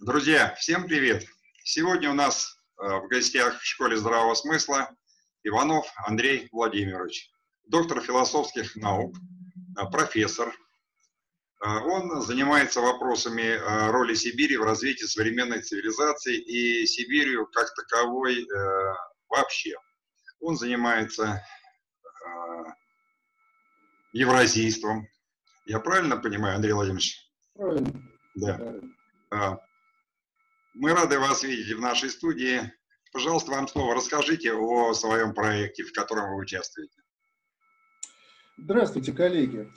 Друзья, 0.00 0.54
всем 0.54 0.88
привет! 0.88 1.26
Сегодня 1.62 2.10
у 2.10 2.14
нас 2.14 2.58
э, 2.78 2.86
в 2.86 3.08
гостях 3.08 3.60
в 3.60 3.66
школе 3.66 3.98
здравого 3.98 4.32
смысла 4.32 4.88
Иванов 5.42 5.92
Андрей 6.06 6.48
Владимирович, 6.52 7.30
доктор 7.66 8.00
философских 8.00 8.76
наук, 8.76 9.14
э, 9.78 9.84
профессор. 9.92 10.54
Э, 11.62 11.80
он 11.80 12.22
занимается 12.22 12.80
вопросами 12.80 13.58
роли 13.90 14.14
Сибири 14.14 14.56
в 14.56 14.64
развитии 14.64 15.04
современной 15.04 15.60
цивилизации 15.60 16.38
и 16.38 16.86
Сибирью 16.86 17.46
как 17.52 17.68
таковой 17.74 18.46
вообще. 19.28 19.74
Он 20.40 20.56
занимается 20.56 21.44
евразийством. 24.14 25.06
Я 25.66 25.78
правильно 25.78 26.16
понимаю, 26.16 26.56
Андрей 26.56 26.72
Владимирович? 26.72 27.18
Правильно. 27.54 28.02
Да. 28.34 29.60
Мы 30.74 30.92
рады 30.92 31.18
вас 31.18 31.42
видеть 31.42 31.76
в 31.76 31.80
нашей 31.80 32.10
студии. 32.10 32.60
Пожалуйста, 33.12 33.50
вам 33.50 33.66
слово. 33.66 33.96
Расскажите 33.96 34.52
о 34.52 34.92
своем 34.94 35.34
проекте, 35.34 35.82
в 35.82 35.92
котором 35.92 36.30
вы 36.30 36.42
участвуете. 36.42 37.02
Здравствуйте, 38.56 39.12
коллеги. 39.12 39.68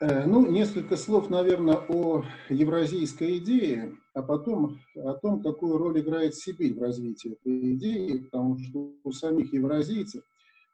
Э, 0.00 0.24
ну, 0.26 0.48
несколько 0.48 0.96
слов, 0.96 1.30
наверное, 1.30 1.78
о 1.88 2.24
евразийской 2.48 3.38
идее, 3.38 3.96
а 4.14 4.22
потом 4.22 4.78
о 4.94 5.14
том, 5.14 5.42
какую 5.42 5.78
роль 5.78 5.98
играет 6.00 6.36
Сибирь 6.36 6.74
в 6.74 6.82
развитии 6.82 7.32
этой 7.32 7.72
идеи, 7.74 8.18
потому 8.18 8.56
что 8.58 8.94
у 9.02 9.12
самих 9.12 9.52
евразийцев, 9.52 10.22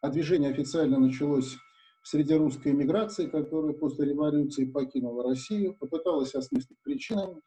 а 0.03 0.11
движение 0.11 0.51
официально 0.51 0.99
началось 0.99 1.57
среди 2.03 2.35
русской 2.35 2.73
эмиграции, 2.73 3.27
которая 3.27 3.73
после 3.73 4.05
революции 4.05 4.67
покинула 4.67 5.31
Россию, 5.31 5.75
попыталась 5.79 6.35
осмыслить 6.35 6.79
причинами 6.83 7.41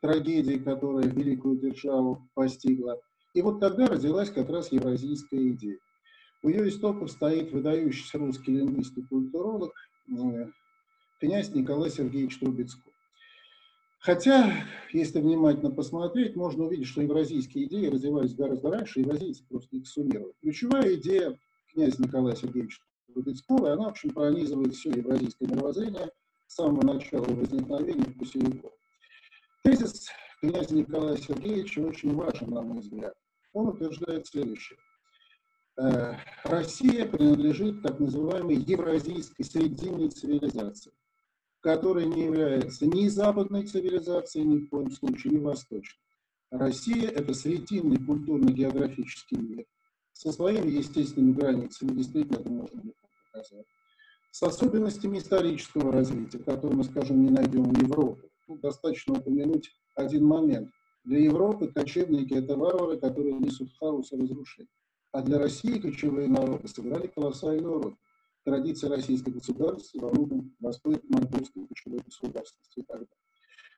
трагедии, 0.00 0.58
которая 0.58 1.06
великую 1.06 1.58
державу 1.58 2.28
постигла. 2.34 3.00
И 3.34 3.42
вот 3.42 3.60
тогда 3.60 3.86
родилась 3.86 4.30
как 4.30 4.48
раз 4.50 4.72
евразийская 4.72 5.48
идея. 5.50 5.78
У 6.42 6.48
ее 6.48 6.68
истоков 6.68 7.10
стоит 7.10 7.52
выдающийся 7.52 8.18
русский 8.18 8.52
лингвист 8.52 8.96
и 8.96 9.02
культуролог 9.02 9.72
э, 10.08 10.46
князь 11.20 11.54
Николай 11.54 11.90
Сергеевич 11.90 12.38
Трубецкой. 12.38 12.92
Хотя, 14.00 14.52
если 14.92 15.20
внимательно 15.20 15.72
посмотреть, 15.72 16.36
можно 16.36 16.64
увидеть, 16.64 16.86
что 16.86 17.02
евразийские 17.02 17.66
идеи 17.66 17.86
развивались 17.88 18.34
гораздо 18.34 18.70
раньше, 18.70 19.00
евразийцы 19.00 19.44
просто 19.48 19.76
их 19.76 19.88
суммировали. 19.88 20.34
Ключевая 20.40 20.94
идея 20.94 21.36
князя 21.72 22.00
Николая 22.02 22.36
Сергеевича 22.36 22.80
Трубецкого, 23.12 23.72
она, 23.72 23.86
в 23.86 23.88
общем, 23.88 24.10
пронизывает 24.10 24.74
все 24.74 24.90
евразийское 24.90 25.48
мировоззрение 25.48 26.10
с 26.46 26.54
самого 26.54 26.94
начала 26.94 27.24
возникновения 27.24 28.14
Пусевиков. 28.18 28.72
Тезис 29.62 30.08
князя 30.40 30.74
Николая 30.74 31.16
Сергеевича 31.16 31.80
очень 31.80 32.14
важен, 32.14 32.50
на 32.50 32.62
мой 32.62 32.80
взгляд. 32.80 33.14
Он 33.52 33.68
утверждает 33.68 34.26
следующее. 34.26 34.78
Э, 35.78 36.14
Россия 36.44 37.06
принадлежит 37.06 37.82
так 37.82 37.98
называемой 38.00 38.56
евразийской 38.56 39.44
срединной 39.44 40.10
цивилизации, 40.10 40.92
которая 41.60 42.04
не 42.04 42.24
является 42.24 42.86
ни 42.86 43.08
западной 43.08 43.66
цивилизацией, 43.66 44.44
ни 44.44 44.58
в 44.58 44.68
коем 44.68 44.90
случае, 44.90 45.34
ни 45.34 45.38
восточной. 45.38 46.02
Россия– 46.50 47.08
это 47.10 47.34
срединный 47.34 48.04
культурно-географический 48.04 49.38
мир 49.38 49.66
со 50.12 50.32
своими 50.32 50.70
естественными 50.70 51.32
границами, 51.32 51.92
действительно 51.92 52.40
это 52.40 52.50
можно 52.50 52.80
легко 52.80 53.08
показать, 53.32 53.66
с 54.32 54.42
особенностями 54.42 55.18
исторического 55.18 55.92
развития, 55.92 56.38
которые 56.38 56.78
мы, 56.78 56.84
скажем, 56.84 57.22
не 57.22 57.30
найдем 57.30 57.64
в 57.64 57.78
Европе, 57.80 58.27
достаточно 58.56 59.14
упомянуть 59.14 59.70
один 59.94 60.24
момент. 60.24 60.70
Для 61.04 61.20
Европы 61.20 61.68
кочевники– 61.68 62.34
это 62.34 62.56
варвары, 62.56 62.98
которые 62.98 63.34
несут 63.34 63.70
хаос 63.78 64.12
и 64.12 64.16
разрушение. 64.16 64.70
А 65.12 65.22
для 65.22 65.38
России 65.38 65.78
кочевые 65.78 66.28
народы 66.28 66.68
сыграли 66.68 67.06
колоссальную 67.06 67.82
роль. 67.82 67.96
Традиция 68.44 68.90
российской 68.90 69.30
государства 69.30 70.00
во 70.00 70.10
многом 70.10 70.54
восходит 70.60 71.08
монгольской 71.08 71.66
кочевой 71.66 72.00
государственности. 72.00 72.84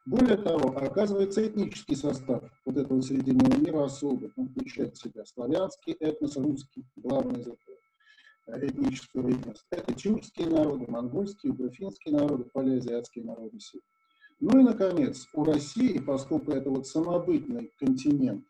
Более 0.06 0.36
того, 0.38 0.76
оказывается, 0.76 1.46
этнический 1.46 1.94
состав 1.96 2.42
вот 2.64 2.76
этого 2.76 3.00
Срединного 3.00 3.56
мира 3.58 3.84
особый. 3.84 4.32
Он 4.36 4.48
включает 4.48 4.96
в 4.96 5.02
себя 5.02 5.24
славянский 5.24 5.92
этнос, 5.94 6.36
русский, 6.36 6.84
главный 6.96 7.40
язык 7.40 7.58
этнического 8.58 9.28
этноса. 9.28 9.62
Это 9.70 9.92
тюркские 9.94 10.48
народы, 10.48 10.86
монгольские, 10.88 11.52
украинские 11.52 12.14
народы, 12.14 12.44
полиазиатские 12.44 13.24
народы 13.24 13.60
Сибири. 13.60 13.84
Ну 14.40 14.58
и, 14.58 14.62
наконец, 14.62 15.28
у 15.34 15.44
России, 15.44 15.98
поскольку 15.98 16.52
это 16.52 16.70
вот 16.70 16.86
самобытный 16.86 17.72
континент 17.78 18.44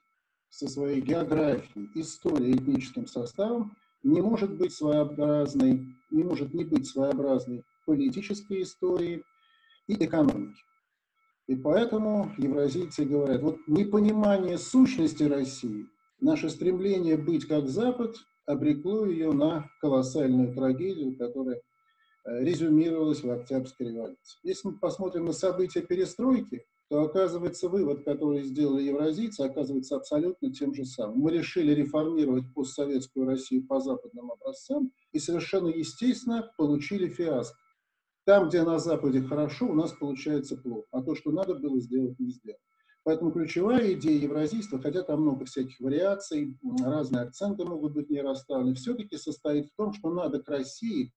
со 0.49 0.69
своей 0.69 1.01
географией, 1.01 1.91
историей, 1.97 2.57
этническим 2.57 3.07
составом, 3.07 3.77
не 4.05 4.21
может 4.21 4.57
быть 4.57 4.73
своеобразной, 4.73 5.85
не 6.11 6.23
может 6.23 6.55
не 6.55 6.65
быть 6.65 6.89
своеобразной 6.89 7.65
политической 7.87 8.63
истории 8.63 9.25
и 9.89 10.05
экономики. 10.05 10.61
И 11.49 11.57
поэтому 11.57 12.33
евразийцы 12.39 13.05
говорят, 13.05 13.43
вот 13.43 13.59
непонимание 13.67 14.59
сущности 14.59 15.25
России, 15.25 15.87
наше 16.21 16.51
стремление 16.51 17.17
быть 17.17 17.47
как 17.47 17.69
Запад 17.69 18.15
обрекло 18.47 19.07
ее 19.07 19.33
на 19.33 19.69
колоссальную 19.81 20.55
трагедию, 20.55 21.17
которая 21.17 21.61
Э, 22.25 22.45
резюмировалось 22.45 23.23
в 23.23 23.31
Октябрьской 23.31 23.89
революции. 23.89 24.39
Если 24.43 24.69
мы 24.69 24.79
посмотрим 24.79 25.25
на 25.25 25.33
события 25.33 25.81
перестройки, 25.81 26.67
то 26.89 27.03
оказывается 27.03 27.69
вывод, 27.69 28.05
который 28.05 28.43
сделали 28.43 28.83
евразийцы, 28.83 29.43
оказывается 29.43 29.97
абсолютно 29.97 30.53
тем 30.53 30.75
же 30.75 30.85
самым. 30.85 31.21
Мы 31.21 31.31
решили 31.31 31.73
реформировать 31.73 32.53
постсоветскую 32.53 33.27
Россию 33.27 33.67
по 33.67 33.81
западным 33.81 34.33
образцам 34.33 34.93
и 35.13 35.19
совершенно 35.19 35.69
естественно 35.69 36.53
получили 36.59 37.09
фиаско. 37.09 37.57
Там, 38.27 38.49
где 38.49 38.65
на 38.65 38.79
Западе 38.79 39.23
хорошо, 39.23 39.69
у 39.69 39.75
нас 39.75 39.93
получается 39.93 40.57
плохо, 40.57 40.89
а 40.91 41.03
то, 41.03 41.15
что 41.15 41.31
надо 41.31 41.55
было 41.55 41.81
сделать, 41.81 42.19
не 42.19 42.31
сделать. 42.31 42.61
Поэтому 43.03 43.31
ключевая 43.31 43.95
идея 43.95 44.21
евразийства, 44.21 44.79
хотя 44.79 45.03
там 45.03 45.23
много 45.23 45.47
всяких 45.47 45.81
вариаций, 45.81 46.59
разные 46.85 47.23
акценты 47.23 47.65
могут 47.65 47.95
быть 47.95 48.11
не 48.11 48.21
расставлены, 48.21 48.75
все-таки 48.75 49.17
состоит 49.17 49.69
в 49.69 49.77
том, 49.77 49.95
что 49.95 50.13
надо 50.13 50.43
к 50.43 50.49
России 50.49 51.15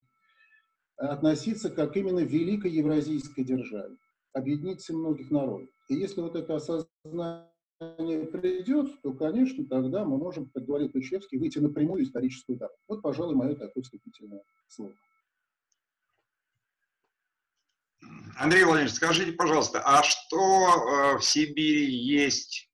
относиться 0.98 1.70
как 1.70 1.96
именно 1.98 2.20
великой 2.20 2.72
евразийской 2.72 3.44
державе, 3.44 3.98
объединиться 4.34 4.94
многих 4.94 5.32
народов. 5.32 5.70
И 5.90 5.96
если 5.96 6.22
вот 6.22 6.36
это 6.36 6.56
осознание 6.56 7.48
придет, 7.80 9.02
то, 9.02 9.14
конечно, 9.14 9.66
тогда 9.66 10.06
мы 10.06 10.18
можем, 10.18 10.50
как 10.54 10.66
говорит 10.66 10.92
Ключевский, 10.92 11.38
выйти 11.38 11.60
на 11.60 11.70
прямую 11.70 12.04
историческую 12.04 12.58
дату. 12.58 12.76
Вот, 12.88 13.02
пожалуй, 13.02 13.36
мое 13.36 13.56
такое 13.56 13.84
вступительное 13.84 14.44
слово. 14.68 14.94
Андрей 18.38 18.64
Владимирович, 18.64 18.96
скажите, 18.96 19.32
пожалуйста, 19.34 19.82
а 19.86 20.02
что 20.04 21.14
э, 21.14 21.18
в 21.18 21.24
Сибири 21.24 21.86
есть 21.86 22.70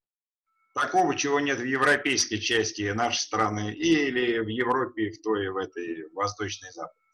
такого, 0.73 1.15
чего 1.15 1.39
нет 1.39 1.59
в 1.59 1.65
европейской 1.65 2.37
части 2.37 2.89
нашей 2.91 3.19
страны 3.19 3.73
или 3.73 4.39
в 4.39 4.47
Европе, 4.47 5.11
в 5.11 5.21
той, 5.21 5.49
в 5.49 5.57
этой 5.57 6.09
восточной 6.13 6.71
западной? 6.71 7.08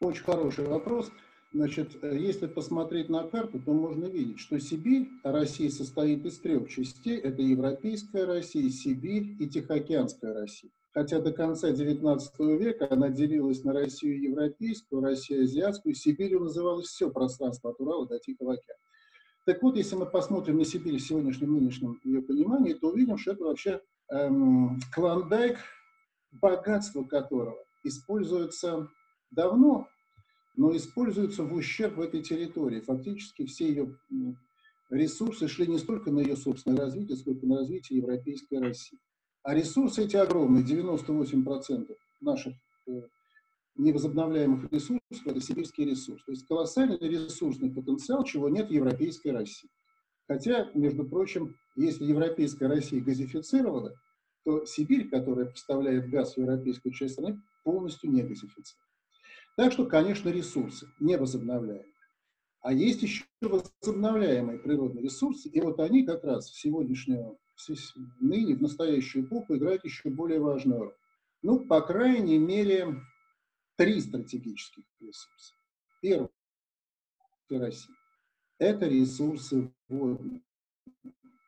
Очень 0.00 0.24
хороший 0.24 0.64
вопрос. 0.64 1.12
Значит, 1.52 2.02
э, 2.02 2.16
если 2.16 2.46
посмотреть 2.46 3.10
на 3.10 3.24
карту, 3.24 3.60
то 3.60 3.72
можно 3.74 4.06
видеть, 4.06 4.38
что 4.38 4.58
Сибирь, 4.58 5.10
Россия 5.22 5.68
состоит 5.68 6.24
из 6.24 6.38
трех 6.38 6.70
частей. 6.70 7.18
Это 7.18 7.42
Европейская 7.42 8.24
Россия, 8.24 8.70
Сибирь 8.70 9.36
и 9.38 9.46
Тихоокеанская 9.46 10.32
Россия. 10.32 10.70
Хотя 10.94 11.20
до 11.20 11.32
конца 11.32 11.70
XIX 11.70 12.18
века 12.56 12.88
она 12.90 13.10
делилась 13.10 13.62
на 13.62 13.74
Россию 13.74 14.22
европейскую, 14.22 15.02
Россию 15.02 15.42
азиатскую, 15.42 15.94
Сибирью 15.94 16.40
называлось 16.40 16.86
все 16.86 17.10
пространство 17.10 17.70
от 17.72 17.80
Урала 17.80 18.06
до 18.06 18.18
Тихого 18.18 18.54
океана. 18.54 18.80
Так 19.44 19.62
вот, 19.62 19.76
если 19.76 19.96
мы 19.96 20.06
посмотрим 20.06 20.56
на 20.56 20.64
Сибирь 20.64 20.96
в 20.96 21.02
сегодняшнем 21.02 21.52
нынешнем 21.52 22.00
ее 22.04 22.22
понимании, 22.22 22.72
то 22.72 22.88
увидим, 22.88 23.18
что 23.18 23.32
это 23.32 23.44
вообще 23.44 23.82
эм, 24.10 24.80
клондайк, 24.94 25.58
богатство 26.32 27.04
которого 27.04 27.58
используется 27.84 28.88
давно, 29.30 29.88
но 30.56 30.76
используются 30.76 31.42
в 31.44 31.54
ущерб 31.54 31.98
этой 31.98 32.22
территории. 32.22 32.80
Фактически 32.80 33.46
все 33.46 33.68
ее 33.68 33.96
ресурсы 34.90 35.48
шли 35.48 35.66
не 35.66 35.78
столько 35.78 36.10
на 36.10 36.20
ее 36.20 36.36
собственное 36.36 36.78
развитие, 36.78 37.16
сколько 37.16 37.46
на 37.46 37.58
развитие 37.58 37.98
европейской 37.98 38.58
России. 38.58 38.98
А 39.42 39.54
ресурсы 39.54 40.04
эти 40.04 40.16
огромные, 40.16 40.64
98% 40.64 41.96
наших 42.20 42.54
э, 42.86 43.02
невозобновляемых 43.76 44.70
ресурсов– 44.70 45.00
это 45.24 45.40
сибирский 45.40 45.86
ресурс. 45.86 46.22
То 46.24 46.32
есть 46.32 46.46
колоссальный 46.46 46.98
ресурсный 46.98 47.72
потенциал, 47.72 48.24
чего 48.24 48.48
нет 48.48 48.68
в 48.68 48.72
европейской 48.72 49.28
России. 49.28 49.70
Хотя, 50.28 50.70
между 50.74 51.04
прочим, 51.04 51.56
если 51.74 52.04
европейская 52.04 52.66
Россия 52.66 53.02
газифицирована, 53.02 53.92
то 54.44 54.64
Сибирь, 54.64 55.08
которая 55.08 55.46
поставляет 55.46 56.10
газ 56.10 56.34
в 56.34 56.38
европейскую 56.38 56.92
часть 56.92 57.14
страны, 57.14 57.40
полностью 57.64 58.10
не 58.10 58.22
газифицирована. 58.22 58.89
Так 59.60 59.72
что, 59.72 59.84
конечно, 59.84 60.30
ресурсы 60.30 60.88
не 61.00 61.18
возобновляемые. 61.18 61.92
А 62.62 62.72
есть 62.72 63.02
еще 63.02 63.26
возобновляемые 63.42 64.58
природные 64.58 65.04
ресурсы, 65.04 65.50
и 65.50 65.60
вот 65.60 65.80
они 65.80 66.06
как 66.06 66.24
раз 66.24 66.48
в 66.48 66.58
сегодняшнюю, 66.58 67.38
ныне, 68.20 68.56
в 68.56 68.62
настоящую 68.62 69.26
эпоху 69.26 69.56
играют 69.56 69.84
еще 69.84 70.08
более 70.08 70.40
важную 70.40 70.80
роль. 70.80 70.94
Ну, 71.42 71.60
по 71.60 71.82
крайней 71.82 72.38
мере, 72.38 73.02
три 73.76 74.00
стратегических 74.00 74.84
ресурса. 74.98 75.54
Первый– 76.00 76.30
Россия. 77.50 77.94
Это 78.58 78.88
ресурсы 78.88 79.70
водные. 79.90 80.40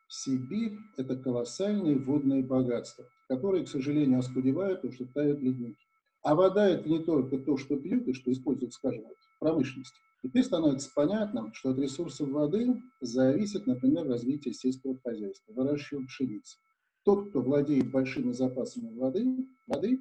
Сибирь– 0.07 0.77
это 0.97 1.17
колоссальные 1.17 1.97
водные 1.97 2.43
богатства, 2.43 3.09
которые, 3.27 3.65
к 3.65 3.69
сожалению, 3.69 4.19
оскудевают 4.19 4.83
и 4.83 4.89
ушатают 4.89 5.39
ледники. 5.39 5.82
А 6.23 6.35
вода– 6.35 6.67
это 6.69 6.89
не 6.89 6.99
только 6.99 7.37
то, 7.37 7.57
что 7.57 7.75
пьют 7.75 8.07
и 8.07 8.13
что 8.13 8.31
используют, 8.31 8.73
скажем, 8.73 9.03
в 9.03 9.39
промышленности. 9.39 9.97
Теперь 10.23 10.43
становится 10.43 10.89
понятно, 10.95 11.51
что 11.53 11.71
от 11.71 11.79
ресурсов 11.79 12.29
воды 12.29 12.81
зависит, 13.01 13.67
например, 13.67 14.07
развитие 14.07 14.53
сельского 14.53 14.97
хозяйства, 15.03 15.51
выращивание 15.51 16.07
пшеницы. 16.07 16.57
Тот, 17.03 17.29
кто 17.29 17.41
владеет 17.41 17.91
большими 17.91 18.31
запасами 18.31 18.97
воды, 18.97 19.45
воды 19.67 19.99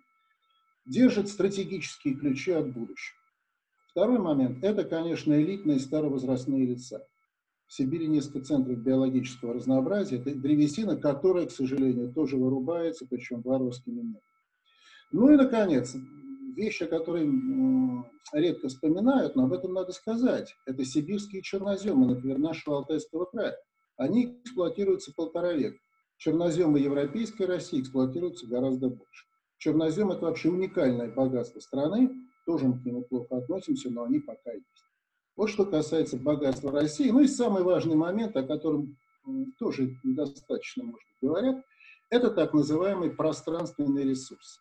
держит 0.87 1.29
стратегические 1.29 2.15
ключи 2.15 2.53
от 2.53 2.73
будущего. 2.73 3.19
Второй 3.89 4.21
момент– 4.21 4.59
это, 4.63 4.85
конечно, 4.85 5.33
элитные 5.33 5.81
старовозрастные 5.81 6.67
лица. 6.67 7.05
В 7.67 7.75
Сибири 7.75 8.07
несколько 8.07 8.45
центров 8.45 8.79
биологического 8.79 9.55
разнообразия. 9.55 10.19
Это 10.19 10.33
древесина, 10.35 10.97
которая, 10.97 11.47
к 11.47 11.51
сожалению, 11.51 12.13
тоже 12.13 12.37
вырубается, 12.37 13.07
причем 13.11 13.41
варварскими 13.41 14.03
методами. 14.03 14.32
Ну 15.13 15.31
и, 15.31 15.37
наконец, 15.37 15.95
вещь, 16.57 16.81
о 16.83 16.87
которой 16.87 17.31
редко 18.33 18.69
вспоминают, 18.69 19.37
но 19.37 19.45
об 19.45 19.53
этом 19.53 19.75
надо 19.75 19.93
сказать. 19.93 20.55
Это 20.67 20.85
сибирские 20.85 21.43
черноземы, 21.43 22.07
например, 22.07 22.39
нашего 22.39 22.79
Алтайского 22.79 23.27
края. 23.27 23.57
Они 23.97 24.41
эксплуатируются 24.43 25.13
полтора 25.15 25.53
века. 25.53 25.79
Черноземы 26.17 26.79
Европейской 26.79 27.43
России 27.43 27.81
эксплуатируются 27.81 28.47
гораздо 28.47 28.89
больше. 28.89 29.27
Чернозем– 29.59 30.11
это 30.13 30.27
вообще 30.27 30.49
уникальное 30.49 31.13
богатство 31.13 31.61
страны, 31.61 32.11
тоже 32.47 32.67
мы 32.67 32.81
к 32.81 32.85
нему 32.85 33.03
плохо 33.03 33.37
относимся, 33.37 33.91
но 33.91 34.05
они 34.05 34.19
пока 34.19 34.53
есть. 34.53 34.67
Вот 35.37 35.51
что 35.51 35.65
касается 35.65 36.17
богатства 36.17 36.73
России. 36.73 37.11
Ну 37.11 37.21
и 37.21 37.27
самый 37.27 37.63
важный 37.63 37.97
момент, 37.97 38.37
о 38.37 38.43
котором 38.43 38.97
тоже 39.59 39.97
недостаточно, 40.03 40.85
может 40.85 41.07
говорят, 41.21 41.65
это 42.11 42.31
так 42.31 42.55
называемый 42.55 43.11
пространственный 43.11 44.05
ресурс. 44.05 44.61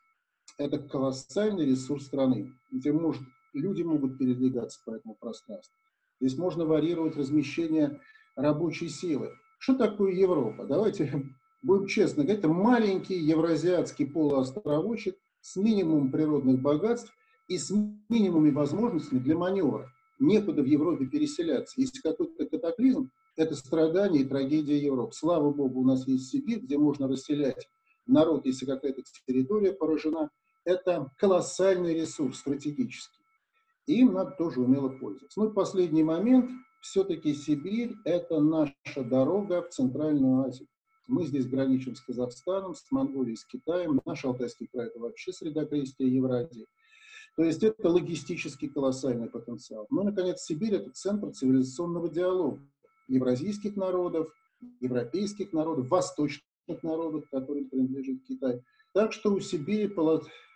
Это 0.61 0.77
колоссальный 0.77 1.65
ресурс 1.65 2.05
страны, 2.05 2.53
где 2.71 2.91
может, 2.91 3.23
люди 3.53 3.81
могут 3.81 4.17
передвигаться 4.19 4.79
по 4.85 4.91
этому 4.91 5.15
пространству. 5.15 5.73
Здесь 6.19 6.37
можно 6.37 6.65
варьировать 6.65 7.15
размещение 7.15 7.99
рабочей 8.35 8.89
силы. 8.89 9.31
Что 9.57 9.75
такое 9.75 10.13
Европа? 10.13 10.65
Давайте 10.65 11.23
будем 11.63 11.87
честны, 11.87 12.21
это 12.23 12.47
маленький 12.47 13.17
евразиатский 13.17 14.05
полуостровочек 14.05 15.17
с 15.41 15.55
минимумом 15.55 16.11
природных 16.11 16.61
богатств 16.61 17.11
и 17.47 17.57
с 17.57 17.71
минимумом 18.09 18.53
возможностями 18.53 19.19
для 19.19 19.35
маневра 19.35 19.91
некуда 20.19 20.61
в 20.61 20.65
Европе 20.65 21.07
переселяться. 21.07 21.81
Если 21.81 21.99
какой-то 22.01 22.45
катаклизм, 22.45 23.09
это 23.35 23.55
страдание 23.55 24.21
и 24.21 24.27
трагедия 24.27 24.77
Европы. 24.77 25.13
Слава 25.13 25.51
Богу, 25.51 25.81
у 25.81 25.85
нас 25.85 26.07
есть 26.07 26.29
Сибирь, 26.29 26.59
где 26.59 26.77
можно 26.77 27.07
расселять 27.07 27.67
народ, 28.05 28.45
если 28.45 28.65
какая-то 28.65 29.01
территория 29.25 29.71
поражена. 29.71 30.29
Это 30.63 31.11
колоссальный 31.17 31.95
ресурс 31.95 32.39
стратегический. 32.39 33.19
Им 33.87 34.13
надо 34.13 34.31
тоже 34.31 34.61
умело 34.61 34.89
пользоваться. 34.89 35.39
Ну 35.39 35.49
и 35.49 35.53
последний 35.53 36.03
момент. 36.03 36.51
Все-таки 36.81 37.33
Сибирь– 37.35 37.93
это 38.05 38.39
наша 38.39 39.03
дорога 39.03 39.61
в 39.61 39.69
Центральную 39.69 40.47
Азию. 40.47 40.67
Мы 41.07 41.25
здесь 41.25 41.45
граничим 41.45 41.95
с 41.95 42.01
Казахстаном, 42.01 42.73
с 42.73 42.89
Монголией, 42.89 43.37
с 43.37 43.45
Китаем. 43.45 44.01
Наш 44.05 44.25
Алтайский 44.25 44.67
край– 44.67 44.87
это 44.87 44.99
вообще 44.99 45.31
средокрестие 45.31 46.13
Евразии. 46.13 46.67
То 47.35 47.43
есть 47.43 47.63
это 47.63 47.87
логистический 47.89 48.67
колоссальный 48.67 49.29
потенциал. 49.29 49.85
Ну, 49.89 50.03
наконец, 50.03 50.41
Сибирь– 50.41 50.73
это 50.75 50.91
центр 50.91 51.31
цивилизационного 51.31 52.09
диалога 52.09 52.61
евразийских 53.07 53.75
народов, 53.75 54.29
европейских 54.79 55.53
народов, 55.53 55.87
восточных 55.87 56.81
народов, 56.81 57.25
которым 57.29 57.69
принадлежит 57.69 58.23
Китай. 58.23 58.61
Так 58.93 59.13
что 59.13 59.33
у 59.33 59.39
Сибири 59.39 59.87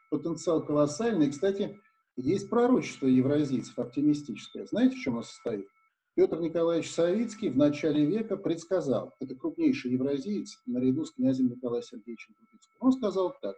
потенциал 0.10 0.66
колоссальный. 0.66 1.28
И, 1.28 1.32
кстати, 1.32 1.80
есть 2.16 2.50
пророчество 2.50 3.08
евразийцев 3.08 3.78
оптимистическое. 3.78 4.66
Знаете, 4.66 4.96
в 4.96 5.00
чем 5.00 5.14
оно 5.14 5.24
состоит? 5.24 5.68
Петр 6.16 6.40
Николаевич 6.40 6.92
Савицкий 6.92 7.50
в 7.50 7.58
начале 7.58 8.06
века 8.06 8.38
предсказал, 8.38 9.14
это 9.20 9.36
крупнейший 9.36 9.92
евразиец 9.92 10.62
наряду 10.66 11.04
с 11.04 11.12
князем 11.12 11.50
Николаем 11.50 11.84
Сергеевичем 11.84 12.36
Трубецким. 12.36 12.78
Он 12.80 12.94
сказал 12.94 13.36
так, 13.42 13.56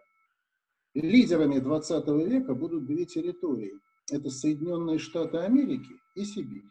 Лидерами 1.01 1.59
20 1.59 2.07
века 2.27 2.55
будут 2.55 2.88
две 2.88 3.05
территории. 3.05 3.73
Это 4.11 4.31
Соединенные 4.31 4.97
Штаты 4.97 5.38
Америки 5.38 5.94
и 6.15 6.25
Сибирь. 6.25 6.65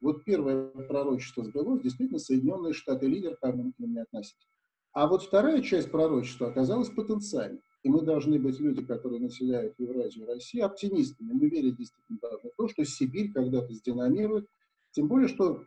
Вот 0.00 0.24
первое 0.24 0.68
пророчество 0.68 1.44
сбылось, 1.44 1.82
действительно, 1.82 2.18
Соединенные 2.18 2.72
Штаты 2.72 3.06
лидер, 3.06 3.36
как 3.42 3.54
мы 3.54 3.72
к 3.72 3.78
ним 3.78 3.92
не 3.92 4.00
относить. 4.00 4.48
А 4.94 5.06
вот 5.06 5.24
вторая 5.24 5.60
часть 5.60 5.90
пророчества 5.90 6.48
оказалась 6.48 6.88
потенциальной. 6.88 7.60
И 7.82 7.88
мы 7.88 8.02
должны 8.02 8.38
быть 8.38 8.60
люди, 8.60 8.84
которые 8.84 9.20
населяют 9.20 9.74
Евразию 9.78 10.24
и 10.24 10.28
Россию, 10.28 10.66
оптимистами. 10.66 11.32
Мы 11.32 11.48
верить 11.48 11.76
действительно 11.76 12.18
должны 12.20 12.50
в 12.50 12.56
то, 12.56 12.68
что 12.68 12.84
Сибирь 12.84 13.32
когда-то 13.32 13.72
сдинамирует. 13.72 14.46
Тем 14.92 15.08
более, 15.08 15.28
что 15.28 15.64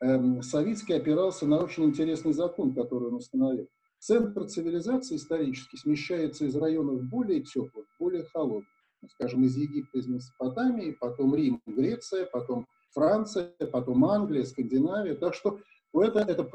эм, 0.00 0.42
Савицкий 0.42 0.96
опирался 0.96 1.46
на 1.46 1.58
очень 1.58 1.84
интересный 1.84 2.32
закон, 2.32 2.74
который 2.74 3.08
он 3.08 3.16
установил. 3.16 3.68
Центр 3.98 4.46
цивилизации 4.46 5.16
исторически 5.16 5.76
смещается 5.76 6.46
из 6.46 6.56
районов 6.56 7.02
более 7.02 7.42
теплых, 7.42 7.86
более 7.98 8.24
холодных. 8.24 8.68
Скажем, 9.10 9.44
из 9.44 9.56
Египта, 9.56 9.98
из 9.98 10.06
Месопотамии, 10.06 10.96
потом 10.98 11.34
Рим, 11.34 11.60
Греция, 11.66 12.26
потом 12.26 12.66
Франция, 12.92 13.52
потом 13.72 14.04
Англия, 14.04 14.44
Скандинавия. 14.44 15.14
Так 15.14 15.34
что 15.34 15.60
это, 15.92 16.20
это, 16.20 16.48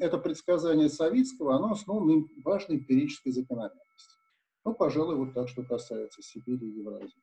это 0.00 0.18
предсказание 0.18 0.88
Савицкого, 0.88 1.56
оно 1.56 1.72
основано 1.72 2.18
на 2.18 2.24
важной 2.44 2.76
эмпирической 2.76 3.32
закономерности. 3.32 3.85
Ну, 4.66 4.74
пожалуй, 4.74 5.14
вот 5.14 5.32
так, 5.32 5.48
что 5.48 5.62
касается 5.62 6.20
Сибири 6.22 6.66
и 6.66 6.80
Евразии. 6.80 7.22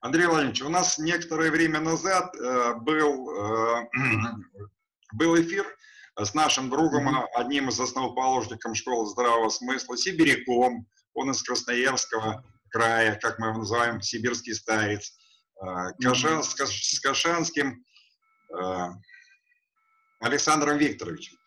Андрей 0.00 0.26
Владимирович, 0.26 0.60
у 0.60 0.68
нас 0.68 0.98
некоторое 0.98 1.50
время 1.50 1.80
назад 1.80 2.36
э, 2.36 2.74
был, 2.74 3.30
э, 3.30 3.88
был 5.14 5.40
эфир 5.40 5.66
с 6.14 6.34
нашим 6.34 6.68
другом, 6.68 7.08
одним 7.34 7.70
из 7.70 7.80
основоположников 7.80 8.76
школы 8.76 9.06
здравого 9.06 9.48
смысла, 9.48 9.96
сибиряком, 9.96 10.86
он 11.14 11.30
из 11.30 11.42
Красноярского 11.42 12.44
края, 12.68 13.18
как 13.18 13.38
мы 13.38 13.46
его 13.46 13.60
называем, 13.60 14.02
сибирский 14.02 14.54
старец, 14.54 15.16
э, 15.56 15.66
Каша, 16.02 16.42
с, 16.42 16.54
с 16.54 17.00
Кашанским 17.00 17.82
э, 18.54 18.88
Александром 20.20 20.76
Викторовичем. 20.76 21.38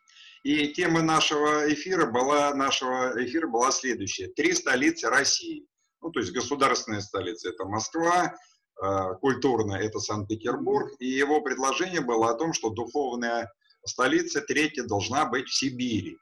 И 0.46 0.68
тема 0.68 1.02
нашего 1.02 1.74
эфира 1.74 2.06
была, 2.06 2.54
нашего 2.54 3.14
эфира 3.18 3.48
была 3.48 3.72
следующая. 3.72 4.28
Три 4.28 4.54
столицы 4.54 5.10
России. 5.10 5.66
Ну, 6.04 6.12
то 6.12 6.20
есть 6.20 6.34
государственная 6.34 7.02
столица– 7.02 7.50
это 7.50 7.66
Москва, 7.66 8.32
э, 8.80 9.16
культурная– 9.22 9.80
это 9.82 9.98
Санкт-Петербург. 10.00 10.94
И 11.00 11.08
его 11.08 11.42
предложение 11.42 12.02
было 12.02 12.30
о 12.30 12.36
том, 12.36 12.54
что 12.54 12.70
духовная 12.70 13.52
столица 13.88 14.40
третья 14.40 14.84
должна 14.84 15.26
быть 15.26 15.48
в 15.48 15.56
Сибири. 15.56 16.16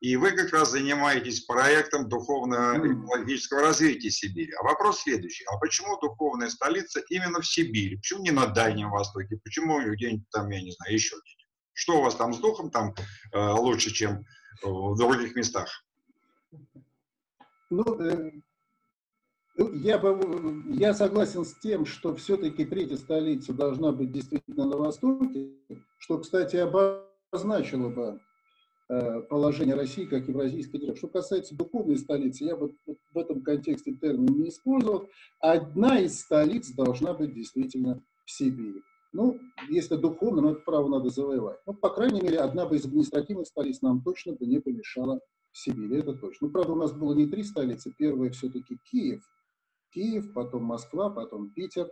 И 0.00 0.16
вы 0.16 0.32
как 0.32 0.54
раз 0.54 0.70
занимаетесь 0.70 1.40
проектом 1.40 2.08
духовно-экологического 2.08 3.60
развития 3.60 4.10
Сибири. 4.10 4.54
А 4.54 4.62
вопрос 4.62 5.02
следующий. 5.02 5.44
А 5.44 5.58
почему 5.58 6.00
духовная 6.00 6.48
столица 6.48 7.02
именно 7.10 7.42
в 7.42 7.46
Сибири? 7.46 7.96
Почему 7.96 8.22
не 8.22 8.30
на 8.30 8.46
Дальнем 8.46 8.88
Востоке? 8.88 9.38
Почему 9.44 9.82
где-нибудь 9.82 10.30
там, 10.30 10.48
я 10.48 10.62
не 10.62 10.72
знаю, 10.72 10.94
еще 10.94 11.14
где-нибудь? 11.16 11.39
Что 11.80 11.98
у 11.98 12.02
вас 12.02 12.14
там 12.14 12.34
с 12.34 12.38
духом 12.38 12.70
там 12.70 12.94
э, 13.32 13.52
лучше, 13.52 13.90
чем 13.90 14.26
в 14.62 14.98
других 14.98 15.34
местах? 15.34 15.82
Ну, 17.70 17.82
э, 17.98 18.32
ну, 19.56 19.72
я, 19.72 19.98
бы, 19.98 20.62
я 20.74 20.92
согласен 20.92 21.46
с 21.46 21.58
тем, 21.58 21.86
что 21.86 22.14
все-таки 22.16 22.66
третья 22.66 22.98
столица 22.98 23.54
должна 23.54 23.92
быть 23.92 24.12
действительно 24.12 24.66
на 24.66 24.76
Востоке, 24.76 25.54
что, 25.96 26.18
кстати, 26.18 26.56
обозначило 26.56 27.88
бы 27.88 28.20
э, 28.90 29.20
положение 29.22 29.74
России 29.74 30.04
как 30.04 30.28
евразийской 30.28 30.80
державы. 30.80 30.98
Что 30.98 31.08
касается 31.08 31.56
духовной 31.56 31.96
столицы, 31.96 32.44
я 32.44 32.56
бы 32.56 32.74
в 33.14 33.16
этом 33.16 33.40
контексте 33.40 33.94
термин 33.94 34.26
не 34.26 34.50
использовал. 34.50 35.08
Одна 35.38 35.98
из 35.98 36.20
столиц 36.20 36.72
должна 36.72 37.14
быть 37.14 37.32
действительно 37.32 38.02
в 38.26 38.30
Сибири. 38.30 38.82
Ну, 39.12 39.38
если 39.68 39.96
духовно, 39.96 40.40
но 40.42 40.50
это 40.52 40.60
право 40.60 40.88
надо 40.88 41.10
завоевать. 41.10 41.58
Ну, 41.66 41.74
по 41.74 41.90
крайней 41.90 42.20
мере, 42.20 42.38
одна 42.38 42.66
бы 42.66 42.76
из 42.76 42.84
административных 42.84 43.46
столиц 43.46 43.82
нам 43.82 44.02
точно 44.02 44.34
бы 44.34 44.46
не 44.46 44.60
помешала 44.60 45.20
в 45.50 45.58
Сибири, 45.58 45.98
это 45.98 46.14
точно. 46.14 46.46
Ну, 46.46 46.52
правда, 46.52 46.72
у 46.72 46.76
нас 46.76 46.92
было 46.92 47.12
не 47.14 47.26
три 47.26 47.42
столицы. 47.42 47.92
Первая 47.96 48.30
все-таки 48.30 48.78
Киев– 48.90 49.22
Киев, 49.92 50.32
потом 50.32 50.64
Москва, 50.64 51.10
потом 51.10 51.50
Питер. 51.50 51.88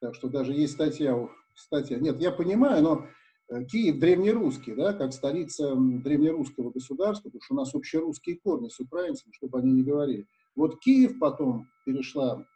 Так 0.00 0.14
что 0.14 0.28
даже 0.28 0.52
есть 0.52 0.74
статья 0.74 1.16
кстати, 1.54 1.92
нет, 1.92 2.18
я 2.18 2.32
понимаю, 2.32 2.82
но 2.82 3.06
э, 3.50 3.64
Киев 3.66 3.98
древнерусский, 3.98 4.74
да, 4.74 4.94
как 4.94 5.12
столица 5.12 5.74
древнерусского 5.76 6.70
государства, 6.70 7.28
потому 7.28 7.42
что 7.42 7.54
у 7.54 7.56
нас 7.58 7.74
общерусские 7.74 8.38
корни 8.38 8.68
с 8.68 8.80
украинцами, 8.80 9.32
чтобы 9.32 9.58
они 9.58 9.70
не 9.70 9.82
говорили. 9.82 10.26
Вот 10.56 10.80
Киев 10.80 11.18
потом 11.18 11.68
перешла 11.84 12.46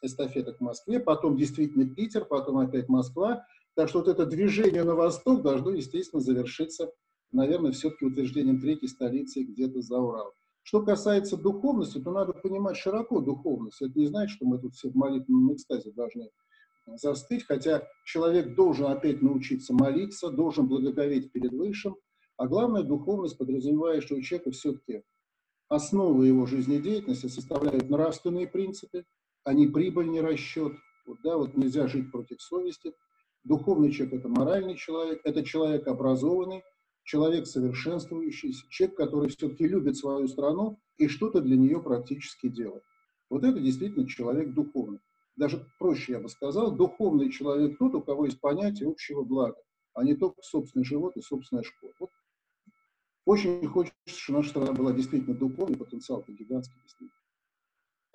эстафета 0.00 0.54
к 0.54 0.60
Москве, 0.60 0.98
потом 0.98 1.36
действительно 1.36 1.86
Питер, 1.94 2.24
потом 2.24 2.56
опять 2.56 2.88
Москва. 2.88 3.44
Так 3.78 3.88
что 3.88 4.00
вот 4.00 4.08
это 4.08 4.26
движение 4.26 4.82
на 4.82 4.96
восток 4.96 5.42
должно, 5.42 5.70
естественно, 5.70 6.20
завершиться, 6.20 6.90
наверное, 7.30 7.70
все-таки 7.70 8.06
утверждением 8.06 8.60
третьей 8.60 8.88
столицы 8.88 9.44
где-то 9.44 9.82
за 9.82 10.00
Урал. 10.00 10.32
Что 10.64 10.82
касается 10.82 11.36
духовности, 11.36 12.00
то 12.00 12.10
надо 12.10 12.32
понимать 12.32 12.76
широко 12.76 13.20
духовность. 13.20 13.80
Это 13.80 13.96
не 13.96 14.06
значит, 14.06 14.34
что 14.34 14.46
мы 14.46 14.58
тут 14.58 14.74
все 14.74 14.90
в 14.90 14.96
молитвенном 14.96 15.54
экстазе 15.54 15.92
должны 15.92 16.28
застыть, 16.96 17.44
хотя 17.44 17.86
человек 18.04 18.56
должен 18.56 18.86
опять 18.86 19.22
научиться 19.22 19.72
молиться, 19.72 20.30
должен 20.30 20.66
благоговеть 20.66 21.30
перед 21.30 21.52
Высшим, 21.52 21.94
а 22.36 22.48
главное, 22.48 22.82
духовность 22.82 23.38
подразумевает, 23.38 24.02
что 24.02 24.16
у 24.16 24.20
человека 24.20 24.50
все-таки 24.50 25.04
основы 25.68 26.26
его 26.26 26.46
жизнедеятельности 26.46 27.28
составляют 27.28 27.88
нравственные 27.88 28.48
принципы, 28.48 29.04
а 29.44 29.54
не 29.54 29.68
прибыль, 29.68 30.08
не 30.08 30.20
расчет. 30.20 30.72
Вот, 31.06 31.18
да, 31.22 31.36
вот 31.36 31.56
нельзя 31.56 31.86
жить 31.86 32.10
против 32.10 32.42
совести. 32.42 32.92
Духовный 33.48 33.90
человек– 33.90 34.12
это 34.20 34.28
моральный 34.28 34.76
человек, 34.76 35.22
это 35.24 35.42
человек 35.42 35.86
образованный, 35.88 36.62
человек 37.02 37.46
совершенствующийся, 37.46 38.66
человек, 38.68 38.98
который 38.98 39.30
все-таки 39.30 39.66
любит 39.66 39.96
свою 39.96 40.28
страну 40.28 40.78
и 40.98 41.08
что-то 41.08 41.40
для 41.40 41.56
нее 41.56 41.82
практически 41.82 42.48
делает. 42.48 42.82
Вот 43.30 43.44
это 43.44 43.58
действительно 43.58 44.06
человек 44.06 44.52
духовный. 44.52 44.98
Даже 45.36 45.66
проще 45.78 46.12
я 46.12 46.20
бы 46.20 46.28
сказал, 46.28 46.76
духовный 46.76 47.30
человек 47.30 47.78
тот, 47.78 47.94
у 47.94 48.02
кого 48.02 48.26
есть 48.26 48.38
понятие 48.38 48.90
общего 48.90 49.22
блага, 49.22 49.56
а 49.94 50.04
не 50.04 50.14
только 50.14 50.42
собственный 50.42 50.84
живот 50.84 51.16
и 51.16 51.22
собственная 51.22 51.64
школа. 51.64 51.92
Вот 52.00 52.10
очень 53.24 53.66
хочется, 53.66 53.96
чтобы 54.08 54.40
наша 54.40 54.50
страна 54.50 54.72
была 54.74 54.92
действительно 54.92 55.34
духовной, 55.34 55.78
потенциал-то 55.78 56.30
гигантский 56.32 56.78
действительно. 56.82 57.18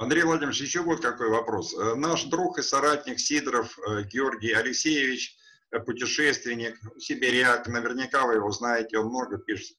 Андрей 0.04 0.24
Владимирович, 0.24 0.60
еще 0.60 0.82
вот 0.82 1.00
какой 1.00 1.30
вопрос. 1.30 1.74
Э, 1.74 1.96
наш 1.96 2.26
друг 2.26 2.60
и 2.60 2.62
соратник 2.62 3.20
Сидоров 3.22 3.80
э, 3.80 4.04
Георгий 4.04 4.52
Алексеевич, 4.52 5.38
э, 5.72 5.80
путешественник, 5.80 6.78
сибиряк, 7.00 7.68
наверняка 7.70 8.28
вы 8.28 8.34
его 8.34 8.52
знаете, 8.52 8.98
он 8.98 9.08
много 9.08 9.38
пишет 9.38 9.78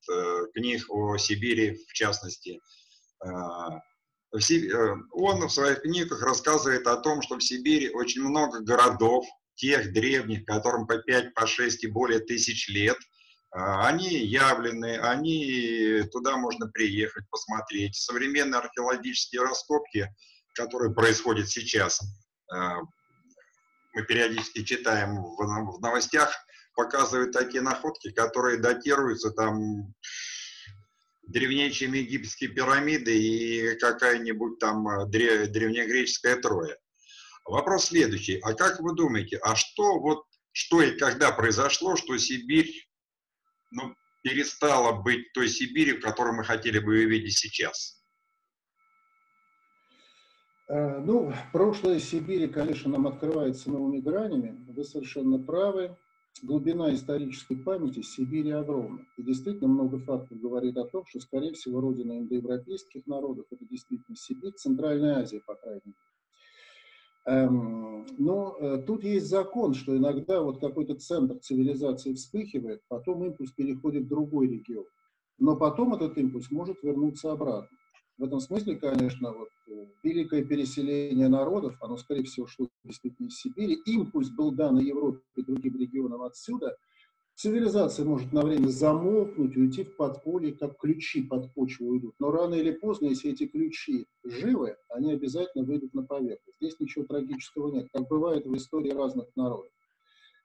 книг 0.54 0.86
о 0.88 1.18
Сибири, 1.18 1.84
в 1.88 1.92
частности. 1.92 2.60
Он 3.20 3.80
в 5.46 5.48
своих 5.50 5.82
книгах 5.82 6.22
рассказывает 6.22 6.86
о 6.86 6.96
том, 6.96 7.20
что 7.20 7.36
в 7.36 7.42
Сибири 7.42 7.90
очень 7.90 8.22
много 8.22 8.60
городов, 8.60 9.26
тех 9.56 9.92
древних, 9.92 10.46
которым 10.46 10.86
по 10.86 10.96
5, 10.98 11.34
по 11.34 11.46
6 11.46 11.84
и 11.84 11.86
более 11.86 12.20
тысяч 12.20 12.68
лет– 12.68 12.96
они 13.56 14.08
явлены, 14.08 14.98
они, 14.98 16.02
туда 16.10 16.36
можно 16.36 16.66
приехать, 16.68 17.24
посмотреть. 17.30 17.94
Современные 17.94 18.58
археологические 18.58 19.42
раскопки, 19.42 20.12
которые 20.54 20.92
происходят 20.92 21.48
сейчас, 21.48 22.00
а, 22.52 22.80
мы 23.92 24.02
периодически 24.02 24.64
читаем 24.64 25.22
в 25.22 25.80
новостях, 25.80 26.34
показывают 26.74 27.30
такие 27.30 27.62
находки, 27.62 28.10
которые 28.10 28.58
датируются 28.58 29.30
там 29.30 29.94
древнее, 31.22 31.70
чем 31.70 31.92
египетские 31.92 32.50
пирамиды 32.50 33.16
и 33.16 33.78
какая-нибудь 33.78 34.58
там 34.58 34.88
а, 34.88 35.06
древнегреческая 35.06 36.36
Троя. 36.36 36.76
Вопрос 37.44 37.84
следующий. 37.86 38.40
А 38.40 38.54
как 38.54 38.80
вы 38.80 38.96
думаете, 38.96 39.38
а 39.42 39.54
что 39.54 40.00
вот 40.00 40.24
что 40.50 40.82
и 40.82 40.96
когда 40.96 41.32
произошло, 41.32 41.96
что 41.96 42.16
Сибирь 42.16 42.83
ну, 43.74 43.94
перестала 44.22 45.02
быть 45.02 45.32
той 45.32 45.48
Сибири, 45.48 45.92
в 45.92 46.00
которой 46.00 46.32
мы 46.32 46.44
хотели 46.44 46.78
бы 46.78 46.96
ее 46.96 47.08
видеть 47.08 47.36
сейчас? 47.36 48.02
Э, 50.68 50.98
ну, 50.98 51.32
прошлое 51.52 51.98
Сибири, 51.98 52.48
конечно, 52.48 52.90
нам 52.90 53.06
открывается 53.06 53.70
новыми 53.70 54.00
гранями. 54.00 54.64
Вы 54.68 54.84
совершенно 54.84 55.38
правы. 55.38 55.96
Глубина 56.42 56.92
исторической 56.92 57.54
памяти 57.54 58.02
Сибири 58.02 58.50
огромна. 58.50 59.06
И 59.16 59.22
действительно 59.22 59.68
много 59.68 59.98
фактов 60.00 60.40
говорит 60.40 60.76
о 60.76 60.84
том, 60.84 61.04
что, 61.06 61.20
скорее 61.20 61.52
всего, 61.52 61.80
родина 61.80 62.18
индоевропейских 62.18 63.06
народов– 63.06 63.46
это 63.50 63.64
действительно 63.66 64.16
Сибирь, 64.16 64.52
Центральная 64.54 65.18
Азия, 65.18 65.40
по 65.46 65.54
крайней 65.54 65.82
мере. 65.84 66.13
Эм, 67.26 68.06
но 68.18 68.56
э, 68.60 68.82
тут 68.86 69.02
есть 69.02 69.26
закон, 69.28 69.74
что 69.74 69.96
иногда 69.96 70.42
вот 70.42 70.60
какой-то 70.60 70.94
центр 70.94 71.38
цивилизации 71.38 72.12
вспыхивает, 72.14 72.82
потом 72.88 73.24
импульс 73.24 73.52
переходит 73.52 74.04
в 74.04 74.08
другой 74.08 74.48
регион. 74.48 74.84
Но 75.38 75.56
потом 75.56 75.94
этот 75.94 76.18
импульс 76.18 76.50
может 76.50 76.82
вернуться 76.82 77.32
обратно. 77.32 77.76
В 78.18 78.24
этом 78.24 78.40
смысле, 78.40 78.76
конечно, 78.76 79.32
вот, 79.32 79.48
э, 79.68 79.86
великое 80.02 80.44
переселение 80.44 81.28
народов, 81.28 81.76
оно, 81.80 81.96
скорее 81.96 82.24
всего, 82.24 82.46
шло 82.46 82.68
действительно 82.84 83.28
из 83.28 83.36
Сибири. 83.36 83.74
Импульс 83.86 84.28
был 84.30 84.52
дан 84.52 84.78
Европе 84.78 85.20
и 85.36 85.42
другим 85.42 85.78
регионам 85.78 86.22
отсюда– 86.22 86.76
Цивилизация 87.36 88.04
может 88.04 88.32
на 88.32 88.42
время 88.42 88.68
замолкнуть, 88.68 89.56
уйти 89.56 89.82
в 89.82 89.96
подполье, 89.96 90.52
как 90.52 90.78
ключи 90.78 91.22
под 91.22 91.52
почву 91.52 91.88
уйдут. 91.88 92.14
Но 92.20 92.30
рано 92.30 92.54
или 92.54 92.70
поздно, 92.70 93.06
если 93.06 93.32
эти 93.32 93.46
ключи 93.46 94.06
живы, 94.22 94.76
они 94.88 95.12
обязательно 95.12 95.64
выйдут 95.64 95.94
на 95.94 96.04
поверхность. 96.04 96.58
Здесь 96.60 96.78
ничего 96.78 97.04
трагического 97.04 97.72
нет, 97.72 97.88
как 97.92 98.06
бывает 98.08 98.46
в 98.46 98.54
истории 98.54 98.92
разных 98.92 99.26
народов. 99.34 99.70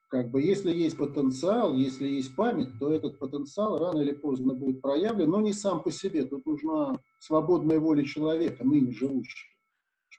Как 0.10 0.32
бы, 0.32 0.42
если 0.42 0.72
есть 0.72 0.98
потенциал, 0.98 1.76
если 1.76 2.08
есть 2.08 2.36
память, 2.36 2.80
то 2.80 2.92
этот 2.92 3.20
потенциал 3.20 3.78
рано 3.78 4.00
или 4.00 4.12
поздно 4.12 4.56
будет 4.56 4.82
проявлен, 4.82 5.30
но 5.30 5.42
не 5.42 5.54
сам 5.54 5.84
по 5.84 5.92
себе. 5.92 6.26
Тут 6.26 6.48
нужна 6.48 7.00
свободная 7.20 7.80
воля 7.80 8.04
человека, 8.04 8.64
ныне 8.64 8.92
живущего. 8.92 9.52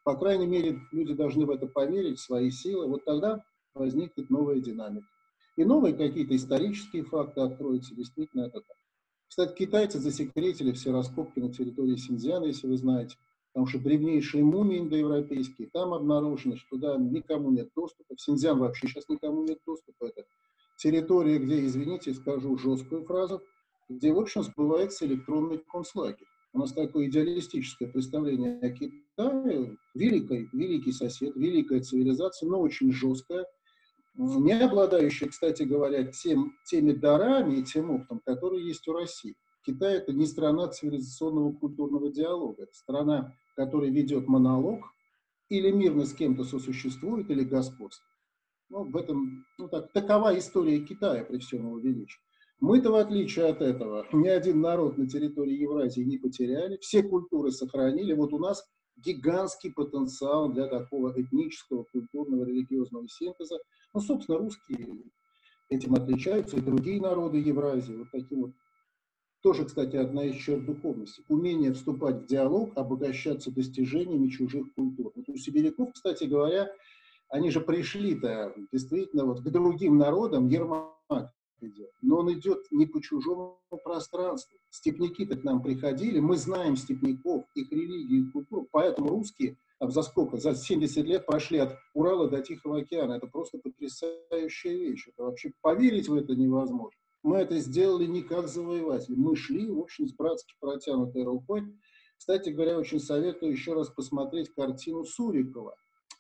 По 0.04 0.16
крайней 0.16 0.46
мере, 0.46 0.78
люди 0.92 1.14
должны 1.14 1.44
в 1.44 1.50
это 1.50 1.66
поверить, 1.66 2.18
в 2.18 2.22
свои 2.22 2.50
силы. 2.50 2.86
Вот 2.86 3.04
тогда 3.04 3.44
возникнет 3.74 4.30
новая 4.30 4.60
динамика. 4.60 5.06
И 5.56 5.64
новые 5.64 5.94
какие-то 5.94 6.34
исторические 6.36 7.04
факты 7.04 7.40
откроются, 7.40 7.94
действительно 7.94 8.42
это 8.42 8.60
так. 8.60 8.76
Кстати, 9.28 9.56
китайцы 9.56 9.98
засекретили 9.98 10.72
все 10.72 10.90
раскопки 10.90 11.38
на 11.38 11.52
территории 11.52 11.96
Синьцзяна, 11.96 12.46
если 12.46 12.66
вы 12.66 12.76
знаете, 12.76 13.16
потому 13.52 13.66
что 13.66 13.78
древнейшие 13.78 14.42
мумии 14.42 14.78
индоевропейские, 14.78 15.68
там 15.72 15.92
обнаружено, 15.92 16.56
что 16.56 16.70
туда 16.70 16.96
никому 16.96 17.50
нет 17.50 17.70
доступа. 17.76 18.16
В 18.16 18.20
Синьцзян 18.20 18.58
вообще 18.58 18.88
сейчас 18.88 19.08
никому 19.08 19.44
нет 19.44 19.58
доступа. 19.66 20.06
Это 20.06 20.24
территория, 20.78 21.38
где, 21.38 21.64
извините, 21.64 22.14
скажу 22.14 22.56
жесткую 22.58 23.04
фразу, 23.04 23.42
где, 23.88 24.12
в 24.12 24.18
общем, 24.18 24.42
сбывается 24.42 25.06
электронный 25.06 25.58
концлагерь. 25.58 26.26
У 26.52 26.58
нас 26.58 26.72
такое 26.72 27.06
идеалистическое 27.06 27.88
представление 27.88 28.58
о 28.58 28.70
Китае, 28.70 29.76
великий, 29.94 30.48
великий 30.52 30.92
сосед, 30.92 31.36
великая 31.36 31.80
цивилизация, 31.80 32.48
но 32.48 32.60
очень 32.60 32.92
жесткая, 32.92 33.46
не 34.20 34.52
обладающая, 34.52 35.28
кстати 35.28 35.62
говоря, 35.62 36.04
тем, 36.04 36.52
теми 36.64 36.92
дарами 36.92 37.56
и 37.56 37.64
тем 37.64 37.90
опытом, 37.90 38.20
которые 38.24 38.66
есть 38.66 38.86
у 38.86 38.92
России. 38.92 39.34
Китай– 39.64 39.94
это 39.98 40.12
не 40.12 40.26
страна 40.26 40.68
цивилизационного 40.68 41.52
культурного 41.52 42.10
диалога, 42.10 42.64
это 42.64 42.74
страна, 42.74 43.34
которая 43.56 43.90
ведет 43.90 44.26
монолог, 44.28 44.84
или 45.48 45.70
мирно 45.70 46.04
с 46.04 46.14
кем-то 46.14 46.44
сосуществует, 46.44 47.30
или 47.30 47.44
господствует. 47.44 48.10
Ну, 48.68 48.84
в 48.84 48.96
этом, 48.96 49.44
ну, 49.58 49.68
так, 49.68 49.92
такова 49.92 50.38
история 50.38 50.80
Китая 50.80 51.24
при 51.24 51.38
всем 51.38 51.66
его 51.66 51.78
величии. 51.78 52.20
Мы-то, 52.60 52.90
в 52.90 52.96
отличие 52.96 53.46
от 53.46 53.62
этого, 53.62 54.06
ни 54.12 54.28
один 54.28 54.60
народ 54.60 54.98
на 54.98 55.08
территории 55.08 55.62
Евразии 55.62 56.02
не 56.02 56.18
потеряли, 56.18 56.76
все 56.76 57.02
культуры 57.02 57.52
сохранили. 57.52 58.12
Вот 58.12 58.34
у 58.34 58.38
нас 58.38 58.64
гигантский 59.04 59.72
потенциал 59.72 60.52
для 60.52 60.66
такого 60.66 61.12
этнического, 61.20 61.84
культурного, 61.84 62.44
религиозного 62.44 63.08
синтеза. 63.08 63.58
Ну, 63.94 64.00
собственно, 64.00 64.38
русские 64.38 65.04
этим 65.68 65.94
отличаются, 65.94 66.56
и 66.56 66.60
другие 66.60 67.00
народы 67.00 67.38
Евразии. 67.38 67.94
Вот 67.94 68.10
таким 68.10 68.42
вот. 68.42 68.50
Тоже, 69.42 69.64
кстати, 69.64 69.96
одна 69.96 70.24
из 70.24 70.36
черт 70.36 70.66
духовности. 70.66 71.22
Умение 71.28 71.72
вступать 71.72 72.24
в 72.24 72.26
диалог, 72.26 72.76
обогащаться 72.76 73.50
достижениями 73.50 74.28
чужих 74.28 74.74
культур. 74.74 75.12
Вот 75.14 75.28
у 75.28 75.36
сибиряков, 75.36 75.94
кстати 75.94 76.24
говоря, 76.24 76.70
они 77.30 77.50
же 77.50 77.60
пришли-то 77.60 78.54
действительно 78.70 79.24
вот 79.24 79.40
к 79.40 79.48
другим 79.48 79.96
народам, 79.96 80.48
Ермак 80.48 81.32
идет. 81.62 81.90
Но 82.02 82.18
он 82.18 82.32
идет 82.32 82.66
не 82.70 82.86
по 82.86 83.00
чужому 83.00 83.60
пространству. 83.84 84.56
Степняки-то 84.70 85.36
к 85.36 85.44
нам 85.44 85.62
приходили, 85.62 86.20
мы 86.20 86.36
знаем 86.36 86.76
степняков, 86.76 87.44
их 87.54 87.70
религию 87.72 88.28
и 88.28 88.30
культуру, 88.30 88.68
поэтому 88.70 89.08
русские 89.08 89.56
за 89.80 90.02
сколько? 90.02 90.36
За 90.36 90.54
70 90.54 91.06
лет 91.06 91.24
прошли 91.24 91.58
от 91.58 91.78
Урала 91.94 92.28
до 92.28 92.42
Тихого 92.42 92.80
океана. 92.80 93.14
Это 93.14 93.26
просто 93.26 93.58
потрясающая 93.58 94.76
вещь. 94.76 95.08
Это 95.08 95.24
вообще 95.24 95.52
поверить 95.62 96.08
в 96.08 96.14
это 96.14 96.34
невозможно. 96.34 96.98
Мы 97.22 97.38
это 97.38 97.58
сделали 97.58 98.06
не 98.06 98.22
как 98.22 98.48
завоеватели. 98.48 99.14
Мы 99.14 99.36
шли, 99.36 99.70
в 99.70 99.78
общем, 99.78 100.06
с 100.06 100.12
братски 100.12 100.54
протянутой 100.60 101.24
рукой. 101.24 101.64
Кстати 102.18 102.50
говоря, 102.50 102.78
очень 102.78 103.00
советую 103.00 103.52
еще 103.52 103.72
раз 103.72 103.88
посмотреть 103.88 104.52
картину 104.52 105.04
Сурикова 105.04 105.74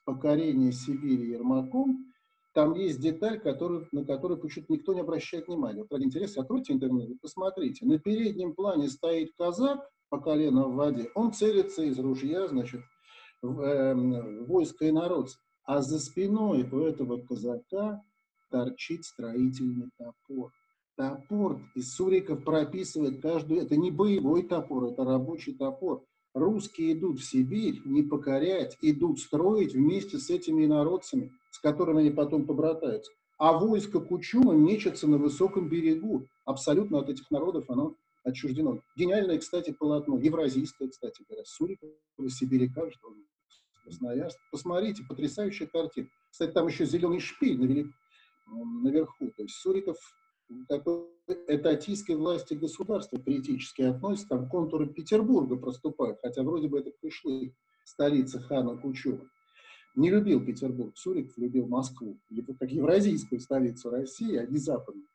«Покорение 0.04 0.72
Сибири 0.72 1.30
Ермаком». 1.30 2.09
Там 2.52 2.74
есть 2.74 3.00
деталь, 3.00 3.40
который, 3.40 3.86
на 3.92 4.04
которую 4.04 4.40
почему-то 4.40 4.72
никто 4.72 4.92
не 4.92 5.00
обращает 5.00 5.46
внимания. 5.46 5.82
Вот 5.82 5.92
ради 5.92 6.04
интереса, 6.04 6.40
откройте 6.40 6.72
интернет, 6.72 7.20
посмотрите. 7.20 7.86
На 7.86 7.98
переднем 7.98 8.54
плане 8.54 8.88
стоит 8.88 9.32
казак 9.36 9.88
по 10.08 10.18
колено 10.20 10.66
в 10.66 10.74
воде, 10.74 11.08
он 11.14 11.32
целится 11.32 11.82
из 11.82 11.98
ружья, 11.98 12.48
значит, 12.48 12.80
в, 13.42 13.60
э, 13.60 14.44
войско 14.44 14.86
и 14.86 14.90
народ. 14.90 15.28
А 15.64 15.82
за 15.82 16.00
спиной 16.00 16.68
у 16.70 16.80
этого 16.80 17.18
казака 17.18 18.02
торчит 18.50 19.04
строительный 19.04 19.90
топор. 19.96 20.52
Топор 20.96 21.60
из 21.74 21.94
Суриков 21.94 22.44
прописывает 22.44 23.22
каждую... 23.22 23.62
Это 23.62 23.76
не 23.76 23.90
боевой 23.90 24.42
топор, 24.42 24.86
это 24.86 25.04
рабочий 25.04 25.54
топор. 25.54 26.04
Русские 26.34 26.92
идут 26.92 27.20
в 27.20 27.24
Сибирь 27.24 27.80
не 27.84 28.02
покорять, 28.02 28.76
идут 28.82 29.20
строить 29.20 29.74
вместе 29.74 30.18
с 30.18 30.28
этими 30.30 30.64
инородцами, 30.64 31.32
с 31.50 31.58
которыми 31.58 32.00
они 32.00 32.10
потом 32.10 32.46
побратаются. 32.46 33.12
А 33.38 33.58
войско 33.58 34.00
Кучума 34.00 34.54
мечется 34.54 35.08
на 35.08 35.18
высоком 35.18 35.68
берегу. 35.68 36.26
Абсолютно 36.44 36.98
от 36.98 37.08
этих 37.08 37.30
народов 37.30 37.64
оно 37.68 37.96
отчуждено. 38.22 38.80
Гениальное, 38.96 39.38
кстати, 39.38 39.72
полотно, 39.72 40.18
евразийское, 40.18 40.88
кстати 40.88 41.24
говоря, 41.26 41.44
Сурикова, 41.46 41.92
Сибиряка, 42.28 42.90
что 42.90 43.14
Красноярск. 43.84 44.38
Посмотрите, 44.52 45.02
потрясающая 45.08 45.66
картина. 45.66 46.08
Кстати, 46.30 46.52
там 46.52 46.66
еще 46.66 46.84
зеленый 46.84 47.20
шпиль 47.20 47.90
наверху. 48.46 49.30
То 49.36 49.42
есть 49.42 49.54
Суриков 49.56 49.96
такой 50.68 51.06
этатистской 51.48 52.16
власти 52.16 52.54
государства 52.54 53.18
критически 53.18 53.82
относится, 53.82 54.28
там 54.28 54.48
контуры 54.48 54.86
Петербурга 54.86 55.56
проступают, 55.56 56.18
хотя 56.20 56.42
вроде 56.42 56.68
бы 56.68 56.80
это 56.80 56.90
пришлый 57.00 57.54
столица 57.84 58.40
хана 58.40 58.76
Кучума. 58.76 59.28
Не 59.96 60.10
любил 60.10 60.44
Петербург, 60.44 60.96
Суриков 60.96 61.36
любил 61.36 61.66
Москву, 61.66 62.18
как 62.58 62.70
евразийскую 62.70 63.40
столицу 63.40 63.90
России, 63.90 64.36
а 64.36 64.46
не 64.46 64.58
западную. 64.58 65.06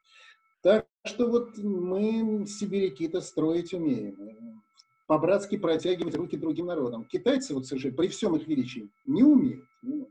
Так 0.62 0.88
что 1.05 1.29
вот 1.29 1.58
мы 1.58 2.46
сибиряки-то 2.48 3.22
строить 3.22 3.74
умеем. 3.74 4.62
По-братски 5.08 5.58
протягивать 5.58 6.15
руки 6.15 6.36
другим 6.36 6.65
народам. 6.65 7.05
Китайцы, 7.05 7.53
вот, 7.53 7.67
совершенно, 7.67 7.96
при 7.96 8.08
всем 8.08 8.36
их 8.36 8.48
величии, 8.48 8.89
не 9.05 9.24
умеют. 9.24 9.65
Не 9.84 9.94
умеют. 9.94 10.10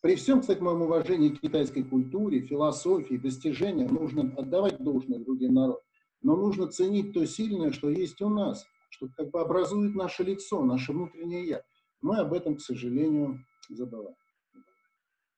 При 0.00 0.16
всем, 0.16 0.40
кстати, 0.40 0.60
моем 0.60 0.82
уважении 0.82 1.28
к 1.28 1.40
китайской 1.40 1.82
культуре, 1.82 2.40
философии, 2.40 3.16
достижениям, 3.16 3.94
нужно 3.94 4.34
отдавать 4.36 4.82
должное 4.82 5.18
другим 5.18 5.54
народам. 5.54 5.82
Но 6.22 6.36
нужно 6.36 6.68
ценить 6.68 7.12
то 7.12 7.24
сильное, 7.26 7.70
что 7.70 7.90
есть 7.90 8.20
у 8.22 8.30
нас, 8.30 8.64
что 8.88 9.08
как 9.16 9.30
бы 9.30 9.40
образует 9.40 9.94
наше 9.94 10.22
лицо, 10.24 10.64
наше 10.64 10.92
внутреннее 10.92 11.46
«я». 11.46 11.62
Мы 12.00 12.16
об 12.16 12.32
этом, 12.32 12.56
к 12.56 12.62
сожалению, 12.62 13.44
забываем. 13.68 14.16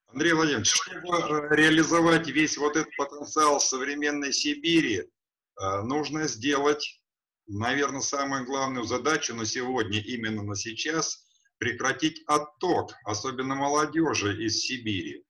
Андрей 0.08 0.32
Владимирович, 0.34 0.72
чтобы 0.72 1.48
реализовать 1.56 2.28
весь 2.28 2.58
вот 2.58 2.76
этот 2.76 2.94
потенциал 2.96 3.60
современной 3.60 4.32
Сибири, 4.32 4.98
э, 4.98 5.82
нужно 5.82 6.28
сделать, 6.28 7.02
наверное, 7.46 8.02
самую 8.02 8.44
главную 8.44 8.84
задачу 8.84 9.34
на 9.34 9.46
сегодня, 9.46 10.00
именно 10.00 10.42
на 10.42 10.54
сейчас– 10.54 11.26
прекратить 11.62 12.24
отток, 12.26 12.92
особенно 13.04 13.54
молодежи 13.54 14.44
из 14.44 14.62
Сибири. 14.62 15.24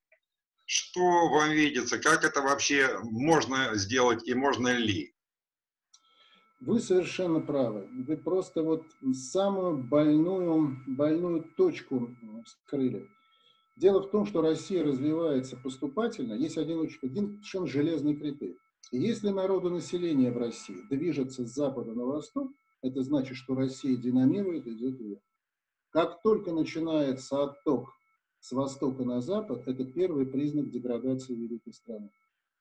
Что 0.65 1.29
вам 1.29 1.51
видится, 1.51 1.99
как 1.99 2.25
это 2.25 2.41
вообще 2.41 2.99
можно 3.03 3.75
сделать 3.75 4.27
и 4.27 4.33
можно 4.33 4.69
ли? 4.69 5.12
Вы 6.65 6.79
совершенно 6.79 7.41
правы. 7.41 7.89
Вы 8.07 8.17
просто 8.17 8.63
вот 8.63 8.85
самую 9.15 9.79
больную, 9.79 10.77
больную 10.87 11.45
точку 11.57 12.11
скрыли. 12.47 13.09
Дело 13.77 14.01
в 14.01 14.11
том, 14.11 14.27
что 14.27 14.43
Россия 14.43 14.85
развивается 14.85 15.57
поступательно. 15.57 16.35
Есть 16.35 16.59
один, 16.59 16.89
один 17.03 17.31
совершенно 17.43 17.67
железный 17.67 18.15
критерий. 18.15 18.59
Если 18.93 19.31
народонаселение 19.31 20.31
в 20.31 20.39
России 20.39 20.87
движется 20.89 21.45
с 21.45 21.53
запада 21.53 21.95
на 21.95 22.05
восток, 22.05 22.53
это 22.81 23.03
значит, 23.03 23.37
что 23.37 23.57
Россия 23.57 23.97
динамирует, 23.97 24.69
идет 24.69 25.01
вверх. 25.01 25.23
Как 25.91 26.23
только 26.23 26.53
начинается 26.53 27.43
отток 27.43 27.89
с 28.39 28.53
востока 28.53 29.05
на 29.05 29.21
запад, 29.21 29.67
это 29.67 29.85
первый 29.85 30.27
признак 30.27 30.71
деградации 30.71 31.35
великой 31.35 31.73
страны. 31.73 32.11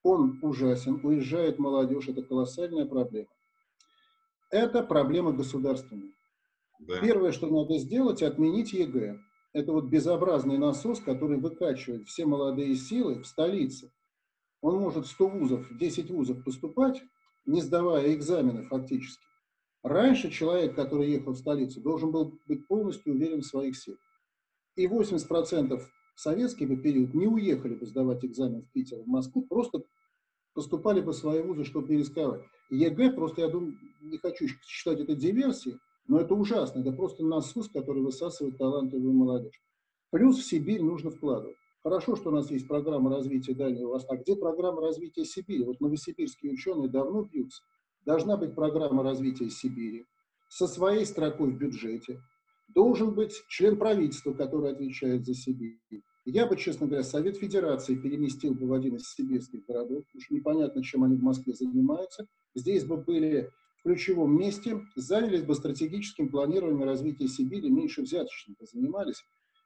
Он 0.01 0.39
ужасен, 0.41 0.99
уезжает 1.03 1.59
молодежь, 1.59 2.07
это 2.07 2.23
колоссальная 2.23 2.87
проблема. 2.87 3.29
Это 4.51 4.83
проблема 4.83 5.31
государственная. 5.31 6.11
Да. 6.79 6.99
Первое, 6.99 7.31
что 7.31 7.47
надо 7.47 7.77
сделать, 7.79 8.21
отменить 8.21 8.73
ЕГЭ. 8.73 9.17
Это 9.53 9.71
вот 9.71 9.85
безобразный 9.85 10.57
насос, 10.57 10.99
который 10.99 11.37
выкачивает 11.37 12.07
все 12.07 12.25
молодые 12.25 12.75
силы 12.75 13.21
в 13.21 13.27
столице. 13.27 13.91
Он 14.61 14.79
может 14.79 15.07
100 15.07 15.27
вузов, 15.27 15.77
10 15.77 16.11
вузов 16.11 16.43
поступать, 16.43 17.01
не 17.45 17.61
сдавая 17.61 18.13
экзамены 18.13 18.63
фактически. 18.63 19.23
Раньше 19.83 20.29
человек, 20.29 20.75
который 20.75 21.09
ехал 21.09 21.33
в 21.33 21.37
столицу, 21.37 21.81
должен 21.81 22.11
был 22.11 22.39
быть 22.45 22.67
полностью 22.67 23.13
уверен 23.13 23.41
в 23.41 23.47
своих 23.47 23.75
силах. 23.77 23.99
И 24.75 24.85
80% 24.85 25.77
в 26.15 26.19
советский 26.19 26.65
бы 26.65 26.77
период 26.77 27.13
не 27.13 27.27
уехали 27.27 27.75
бы 27.75 27.85
сдавать 27.85 28.23
экзамен 28.23 28.61
в 28.61 28.71
Питер, 28.71 28.99
в 28.99 29.07
Москву, 29.07 29.43
просто 29.43 29.83
поступали 30.53 31.01
бы 31.01 31.13
в 31.13 31.15
свои 31.15 31.41
вузы, 31.41 31.63
чтобы 31.63 31.89
не 31.89 31.99
рисковать. 31.99 32.43
ЕГЭ, 32.75 33.11
просто 33.11 33.41
я 33.41 33.47
думаю, 33.47 33.77
не 34.01 34.17
хочу 34.17 34.47
считать 34.65 34.99
это 34.99 35.15
диверсией, 35.15 35.77
но 36.07 36.19
это 36.19 36.33
ужасно, 36.33 36.81
это 36.81 36.91
просто 36.91 37.23
насос, 37.23 37.69
который 37.69 38.01
высасывает 38.01 38.57
талантливую 38.57 39.13
молодежь. 39.13 39.61
Плюс 40.09 40.39
в 40.39 40.45
Сибирь 40.45 40.81
нужно 40.81 41.11
вкладывать. 41.11 41.57
Хорошо, 41.83 42.15
что 42.15 42.29
у 42.29 42.33
нас 42.33 42.51
есть 42.51 42.67
программа 42.67 43.09
развития 43.09 43.53
Дальнего 43.53 43.91
Востока. 43.91 44.15
А 44.15 44.17
где 44.17 44.35
программа 44.35 44.81
развития 44.81 45.25
Сибири? 45.25 45.63
Вот 45.63 45.79
новосибирские 45.81 46.51
ученые 46.51 46.89
давно 46.89 47.23
бьются 47.23 47.63
должна 48.05 48.37
быть 48.37 48.55
программа 48.55 49.03
развития 49.03 49.49
Сибири 49.49 50.05
со 50.49 50.67
своей 50.67 51.05
строкой 51.05 51.51
в 51.51 51.57
бюджете, 51.57 52.21
должен 52.67 53.13
быть 53.13 53.33
член 53.47 53.77
правительства, 53.77 54.33
который 54.33 54.71
отвечает 54.71 55.25
за 55.25 55.33
Сибирь. 55.33 55.79
Я 56.25 56.45
бы, 56.45 56.55
честно 56.55 56.87
говоря, 56.87 57.03
Совет 57.03 57.37
Федерации 57.37 57.95
переместил 57.95 58.53
бы 58.53 58.67
в 58.67 58.73
один 58.73 58.95
из 58.95 59.11
сибирских 59.11 59.65
городов, 59.65 60.03
уж 60.13 60.29
непонятно, 60.29 60.83
чем 60.83 61.03
они 61.03 61.15
в 61.15 61.23
Москве 61.23 61.53
занимаются. 61.53 62.27
Здесь 62.53 62.85
бы 62.85 62.97
были 62.97 63.49
в 63.79 63.83
ключевом 63.83 64.37
месте, 64.37 64.79
занялись 64.95 65.41
бы 65.41 65.55
стратегическим 65.55 66.29
планированием 66.29 66.83
развития 66.83 67.27
Сибири, 67.27 67.69
меньше 67.69 68.03
взяточника 68.03 68.65
занимались, 68.65 69.23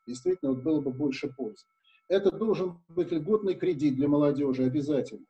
действительно 0.08 0.54
вот 0.54 0.64
было 0.64 0.80
бы 0.80 0.92
больше 0.92 1.30
пользы. 1.36 1.66
Это 2.08 2.32
должен 2.32 2.78
быть 2.88 3.12
льготный 3.12 3.56
кредит 3.56 3.96
для 3.96 4.08
молодежи 4.08 4.64
обязательно 4.64 5.26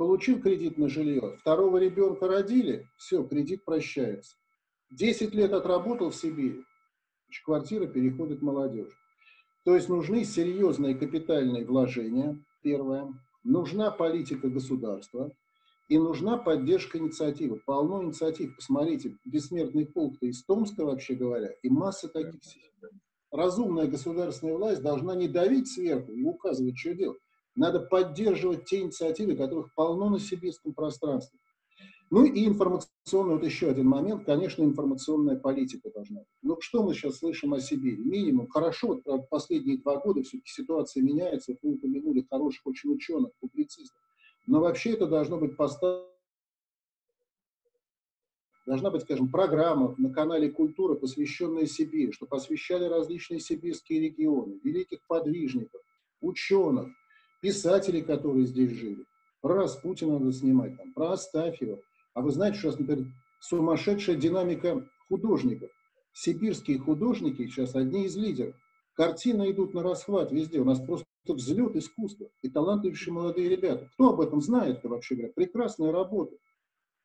получил 0.00 0.40
кредит 0.40 0.78
на 0.78 0.88
жилье, 0.88 1.36
второго 1.36 1.76
ребенка 1.76 2.26
родили, 2.26 2.88
все, 2.96 3.22
кредит 3.22 3.66
прощается. 3.66 4.34
Десять 4.88 5.34
лет 5.34 5.52
отработал 5.52 6.08
в 6.08 6.16
Сибири, 6.16 6.64
квартира 7.44 7.86
переходит 7.86 8.40
молодежь. 8.40 8.98
То 9.70 9.76
есть 9.76 9.88
нужны 9.88 10.24
серьезные 10.24 10.96
капитальные 10.96 11.64
вложения, 11.64 12.36
первое. 12.60 13.14
Нужна 13.44 13.92
политика 13.92 14.48
государства 14.48 15.30
и 15.86 15.96
нужна 15.96 16.38
поддержка 16.38 16.98
инициативы. 16.98 17.60
Полно 17.64 18.02
инициатив. 18.02 18.56
Посмотрите, 18.56 19.16
бессмертный 19.24 19.86
полк 19.86 20.16
из 20.22 20.44
Томска, 20.44 20.84
вообще 20.84 21.14
говоря, 21.14 21.52
и 21.62 21.68
масса 21.70 22.08
таких. 22.08 22.40
Разумная 23.30 23.86
государственная 23.86 24.56
власть 24.56 24.82
должна 24.82 25.14
не 25.14 25.28
давить 25.28 25.70
сверху 25.72 26.10
и 26.10 26.24
указывать, 26.24 26.76
что 26.76 26.92
делать. 26.92 27.20
Надо 27.54 27.78
поддерживать 27.78 28.64
те 28.64 28.80
инициативы, 28.80 29.36
которых 29.36 29.72
полно 29.76 30.08
на 30.08 30.18
сибирском 30.18 30.74
пространстве. 30.74 31.38
Ну 32.10 32.24
и 32.24 32.46
информационный, 32.46 33.34
вот 33.34 33.44
еще 33.44 33.70
один 33.70 33.86
момент, 33.86 34.24
конечно, 34.26 34.64
информационная 34.64 35.36
политика 35.36 35.90
должна 35.90 36.20
быть. 36.20 36.28
Ну 36.42 36.56
что 36.60 36.82
мы 36.82 36.92
сейчас 36.92 37.18
слышим 37.18 37.54
о 37.54 37.60
Сибири? 37.60 37.98
Минимум, 37.98 38.48
хорошо, 38.48 39.00
вот 39.04 39.28
последние 39.28 39.78
два 39.78 40.00
года 40.00 40.22
все-таки 40.22 40.50
ситуация 40.50 41.04
меняется, 41.04 41.56
вы 41.62 41.74
упомянули 41.74 42.26
хороших 42.28 42.66
очень 42.66 42.92
ученых, 42.92 43.30
публицистов. 43.40 44.02
Но 44.46 44.60
вообще 44.60 44.90
это 44.90 45.06
должно 45.06 45.38
быть 45.38 45.56
поставлено 45.56 46.10
должна 48.66 48.90
быть, 48.90 49.02
скажем, 49.02 49.28
программа 49.28 49.96
на 49.98 50.12
канале 50.12 50.48
«Культура», 50.48 50.94
посвященная 50.94 51.66
Сибири, 51.66 52.12
что 52.12 52.26
посвящали 52.26 52.84
различные 52.84 53.40
сибирские 53.40 54.00
регионы, 54.00 54.60
великих 54.62 55.00
подвижников, 55.08 55.80
ученых, 56.20 56.88
писателей, 57.42 58.02
которые 58.02 58.46
здесь 58.46 58.70
жили. 58.70 59.04
Про 59.40 59.54
Распутина 59.54 60.18
надо 60.18 60.32
снимать, 60.32 60.76
там, 60.76 60.92
про 60.92 61.12
Астафьева. 61.12 61.80
А 62.14 62.22
вы 62.22 62.30
знаете, 62.30 62.66
нас, 62.66 62.78
например, 62.78 63.06
сумасшедшая 63.40 64.16
динамика 64.16 64.88
художников. 65.08 65.70
Сибирские 66.12 66.78
художники 66.78 67.46
сейчас 67.46 67.74
одни 67.74 68.06
из 68.06 68.16
лидеров. 68.16 68.54
Картины 68.94 69.50
идут 69.50 69.74
на 69.74 69.82
расхват 69.82 70.32
везде. 70.32 70.60
У 70.60 70.64
нас 70.64 70.80
просто 70.80 71.06
взлет 71.26 71.76
искусства 71.76 72.28
и 72.42 72.50
талантливейшие 72.50 73.14
молодые 73.14 73.48
ребята. 73.48 73.88
Кто 73.94 74.10
об 74.10 74.20
этом 74.20 74.40
знает-то 74.40 74.88
вообще 74.88 75.14
говоря? 75.14 75.32
Прекрасная 75.34 75.92
работа. 75.92 76.36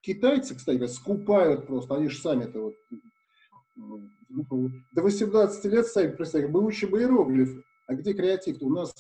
Китайцы, 0.02 0.56
кстати, 0.56 0.78
говоря, 0.78 0.94
скупают 0.94 1.68
просто, 1.68 1.96
они 1.96 2.10
же 2.10 2.20
сами-то 2.20 2.62
вот 2.62 2.76
ну, 3.76 4.70
до 4.94 5.02
18 5.02 5.65
лет 5.65 5.88
сами 5.88 6.12
представляете, 6.12 6.54
мы 6.54 6.65
учим 6.65 6.96
иероглифы. 6.96 7.63
А 7.88 7.94
где 7.94 8.13
креатив? 8.13 8.58
-то? 8.58 8.65
У 8.65 8.70
нас 8.70 8.94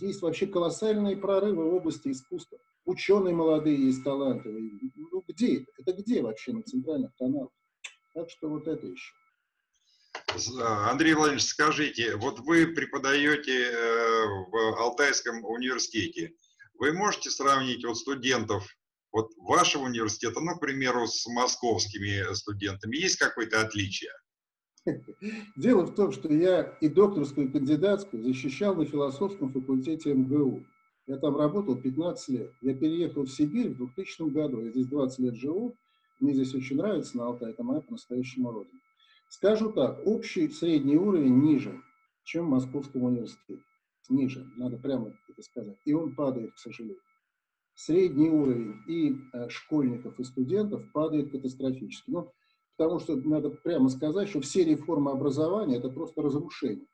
есть 0.00 0.22
вообще 0.22 0.46
колоссальные 0.46 1.16
прорывы 1.16 1.70
в 1.70 1.74
области 1.74 2.10
искусства. 2.10 2.58
Ученые 2.84 3.34
молодые 3.34 3.86
есть 3.86 4.04
талантливые. 4.04 4.70
Ну 4.94 5.24
где 5.26 5.58
это? 5.58 5.72
Это 5.78 5.92
где 6.02 6.22
вообще 6.22 6.52
на 6.52 6.62
центральных 6.62 7.14
каналах? 7.16 7.50
Так 8.12 8.30
что 8.30 8.48
вот 8.48 8.68
это 8.68 8.86
еще. 8.86 9.12
А, 10.60 10.90
Андрей 10.90 11.14
Владимирович, 11.14 11.46
скажите, 11.46 12.16
вот 12.16 12.40
вы 12.40 12.66
преподаете 12.68 13.70
э, 13.70 14.26
в 14.50 14.80
Алтайском 14.80 15.44
университете. 15.44 16.34
Вы 16.78 16.92
можете 16.92 17.30
сравнить 17.30 17.84
вот 17.84 17.96
студентов 17.96 18.66
вот 19.12 19.30
вашего 19.36 19.84
университета, 19.84 20.40
ну, 20.40 20.56
к 20.56 20.60
примеру, 20.60 21.06
с 21.06 21.26
московскими 21.26 22.34
студентами? 22.34 22.96
Есть 22.96 23.16
какое-то 23.16 23.60
отличие? 23.60 24.10
Дело 25.56 25.82
в 25.82 25.94
том, 25.94 26.12
что 26.12 26.32
я 26.32 26.62
и 26.80 26.88
докторскую, 26.88 27.48
и 27.48 27.52
кандидатскую 27.52 28.22
защищал 28.22 28.74
на 28.74 28.84
философском 28.84 29.52
факультете 29.52 30.12
МГУ. 30.12 30.66
Я 31.06 31.18
там 31.18 31.36
работал 31.36 31.76
15 31.76 32.28
лет. 32.30 32.52
Я 32.62 32.74
переехал 32.74 33.24
в 33.24 33.30
Сибирь 33.30 33.70
в 33.70 33.76
2000 33.76 34.30
году. 34.30 34.60
Я 34.60 34.70
здесь 34.70 34.86
20 34.86 35.18
лет 35.18 35.34
живу. 35.34 35.76
Мне 36.20 36.32
здесь 36.32 36.54
очень 36.54 36.76
нравится 36.76 37.16
на 37.18 37.26
Алтае. 37.26 37.52
Это 37.52 37.62
моя 37.62 37.80
по-настоящему 37.80 38.50
родина. 38.50 38.80
Скажу 39.28 39.72
так, 39.72 40.00
общий 40.06 40.48
средний 40.48 40.96
уровень 40.96 41.40
ниже, 41.40 41.82
чем 42.24 42.46
в 42.46 42.50
Московском 42.50 43.02
университете. 43.02 43.62
Ниже, 44.08 44.46
надо 44.56 44.76
прямо 44.78 45.12
это 45.28 45.42
сказать. 45.42 45.76
И 45.84 45.92
он 45.92 46.14
падает, 46.14 46.52
к 46.54 46.58
сожалению. 46.58 47.00
Средний 47.74 48.30
уровень 48.30 48.76
и 48.86 49.16
э, 49.32 49.48
школьников, 49.48 50.18
и 50.20 50.24
студентов 50.24 50.90
падает 50.92 51.32
катастрофически. 51.32 52.10
Ну, 52.10 52.32
потому 52.76 53.00
что 53.00 53.16
надо 53.16 53.50
прямо 53.50 53.88
сказать, 53.88 54.28
что 54.28 54.40
все 54.40 54.64
реформы 54.64 55.10
образования– 55.10 55.76
это 55.78 55.88
просто 55.90 56.22
разрушение. 56.22 56.86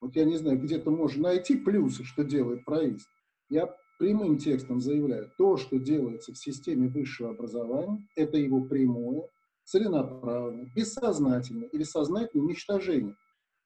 Вот 0.00 0.16
я 0.16 0.24
не 0.24 0.36
знаю, 0.36 0.58
где-то 0.58 0.90
можно 0.90 1.22
найти 1.24 1.56
плюсы, 1.56 2.02
что 2.02 2.24
делает 2.24 2.64
правительство. 2.64 3.12
Я 3.52 3.68
прямым 3.98 4.38
текстом 4.38 4.80
заявляю, 4.80 5.30
то, 5.36 5.58
что 5.58 5.78
делается 5.78 6.32
в 6.32 6.38
системе 6.38 6.88
высшего 6.88 7.32
образования, 7.32 8.08
это 8.16 8.38
его 8.38 8.62
прямое, 8.62 9.28
целенаправленное, 9.64 10.72
бессознательное 10.74 11.68
или 11.68 11.82
сознательное 11.82 12.46
уничтожение. 12.46 13.14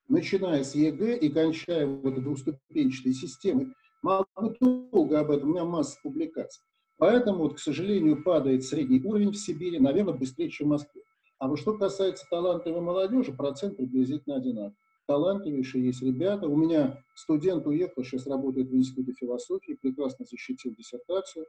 Начиная 0.09 0.65
с 0.65 0.75
ЕГЭ 0.75 1.19
и 1.19 1.29
кончая 1.29 1.87
вот 1.87 2.15
этой 2.15 2.25
двуступенчатой 2.25 3.13
системой, 3.13 3.69
могу 4.03 4.57
долго 4.61 5.21
об 5.21 5.31
этом, 5.31 5.51
у 5.51 5.53
меня 5.53 5.65
масса 5.65 5.97
публикаций. 6.03 6.65
Поэтому, 6.99 7.45
вот, 7.45 7.55
к 7.55 7.59
сожалению, 7.61 8.25
падает 8.25 8.65
средний 8.65 9.01
уровень 9.01 9.31
в 9.31 9.37
Сибири, 9.37 9.79
наверное, 9.79 10.15
быстрее, 10.15 10.51
чем 10.51 10.67
в 10.67 10.71
Москве. 10.71 11.03
А 11.39 11.47
вот 11.47 11.61
что 11.61 11.79
касается 11.79 12.27
талантливой 12.29 12.81
молодежи, 12.81 13.33
процент 13.33 13.77
приблизительно 13.77 14.35
одинаковый. 14.35 14.75
Талантливейшие 15.07 15.87
есть 15.87 16.03
ребята. 16.03 16.49
У 16.49 16.57
меня 16.57 17.03
студент 17.15 17.67
уехал, 17.67 18.03
сейчас 18.05 18.27
работает 18.27 18.69
в 18.69 18.75
Институте 18.75 19.13
философии, 19.13 19.79
прекрасно 19.81 20.25
защитил 20.25 20.75
диссертацию. 20.75 21.47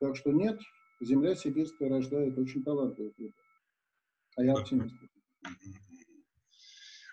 Так 0.00 0.16
что 0.16 0.30
нет, 0.32 0.58
земля 1.00 1.34
сибирская 1.34 1.90
рождает 1.90 2.38
очень 2.38 2.64
талантливых 2.64 3.12
ребят. 3.18 3.34
А 4.36 4.44
я 4.44 4.54
оптимист. 4.54 4.94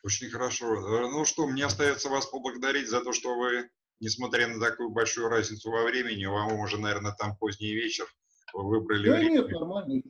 Очень 0.04 0.30
хорошо. 0.30 1.10
Ну 1.10 1.26
что, 1.26 1.48
мне 1.48 1.66
остается 1.66 2.10
вас 2.10 2.26
поблагодарить 2.28 2.90
за 2.90 3.02
то, 3.02 3.14
что 3.14 3.38
вы, 3.38 3.70
несмотря 4.00 4.48
на 4.48 4.60
такую 4.60 4.90
большую 4.90 5.30
разницу 5.30 5.70
во 5.70 5.84
времени, 5.84 6.26
вам 6.26 6.60
уже, 6.60 6.78
наверное, 6.78 7.16
там 7.18 7.38
поздний 7.38 7.74
вечер, 7.74 8.06
вы 8.54 8.70
выбрали 8.70 9.08
да 9.08 9.18
время. 9.18 9.32
нет, 9.32 9.52
нормально, 9.52 10.02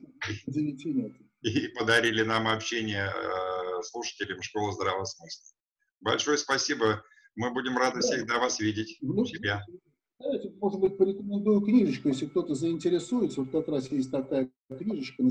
9 0.46 0.84
нет 0.86 1.12
и 1.44 1.68
подарили 1.68 2.22
нам 2.22 2.48
общение 2.48 3.12
э, 3.14 3.82
слушателям 3.82 4.42
школы 4.42 4.72
здравого 4.72 5.04
смысла. 5.04 5.46
Большое 6.04 6.36
спасибо. 6.36 7.02
Мы 7.34 7.50
будем 7.50 7.76
рады 7.78 8.00
да. 8.00 8.00
всегда 8.00 8.38
вас 8.38 8.60
видеть 8.60 8.98
ну, 9.00 9.22
у 9.22 9.24
себя. 9.24 9.64
Знаете, 10.20 10.52
может 10.60 10.78
быть, 10.78 10.98
порекомендую 10.98 11.62
книжечку, 11.62 12.08
если 12.08 12.26
кто-то 12.26 12.54
заинтересуется. 12.54 13.40
Вот 13.40 13.50
как 13.50 13.68
раз 13.68 13.90
есть 13.90 14.10
такая 14.10 14.50
книжечка, 14.68 15.24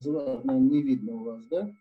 называется, 0.00 0.52
не 0.52 0.82
видно 0.82 1.12
у 1.12 1.24
вас, 1.24 1.46
да? 1.46 1.72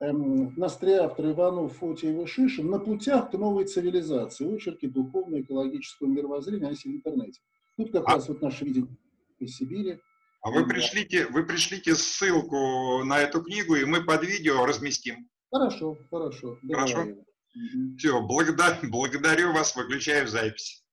Эм, 0.00 0.54
нас 0.56 0.76
три 0.76 0.92
автора 0.92 1.32
Иванов, 1.32 1.76
Фотиев 1.76 2.24
и 2.24 2.26
Шишин 2.26 2.70
«На 2.70 2.78
путях 2.78 3.32
к 3.32 3.34
новой 3.34 3.64
цивилизации. 3.64 4.54
Очерки 4.54 4.86
духовно-экологического 4.86 6.06
мировоззрения, 6.06 6.70
если 6.70 6.88
в 6.88 6.92
интернете». 6.92 7.40
Тут 7.76 7.90
как 7.90 8.08
а... 8.08 8.14
раз 8.14 8.28
вот 8.28 8.40
наше 8.40 8.64
видение 8.64 8.96
из 9.40 9.56
Сибири. 9.56 9.98
А 10.42 10.50
вы 10.50 10.66
пришлите, 10.66 11.26
вы 11.26 11.44
пришлите 11.44 11.96
ссылку 11.96 13.02
на 13.04 13.18
эту 13.18 13.42
книгу, 13.42 13.74
и 13.74 13.84
мы 13.84 14.04
под 14.04 14.24
видео 14.24 14.64
разместим. 14.64 15.28
Хорошо, 15.50 15.98
хорошо. 16.10 16.58
Хорошо. 16.70 17.08
Все, 17.96 18.20
благодар, 18.20 18.78
благодарю 18.82 19.52
вас, 19.52 19.74
выключаю 19.74 20.28
запись. 20.28 20.84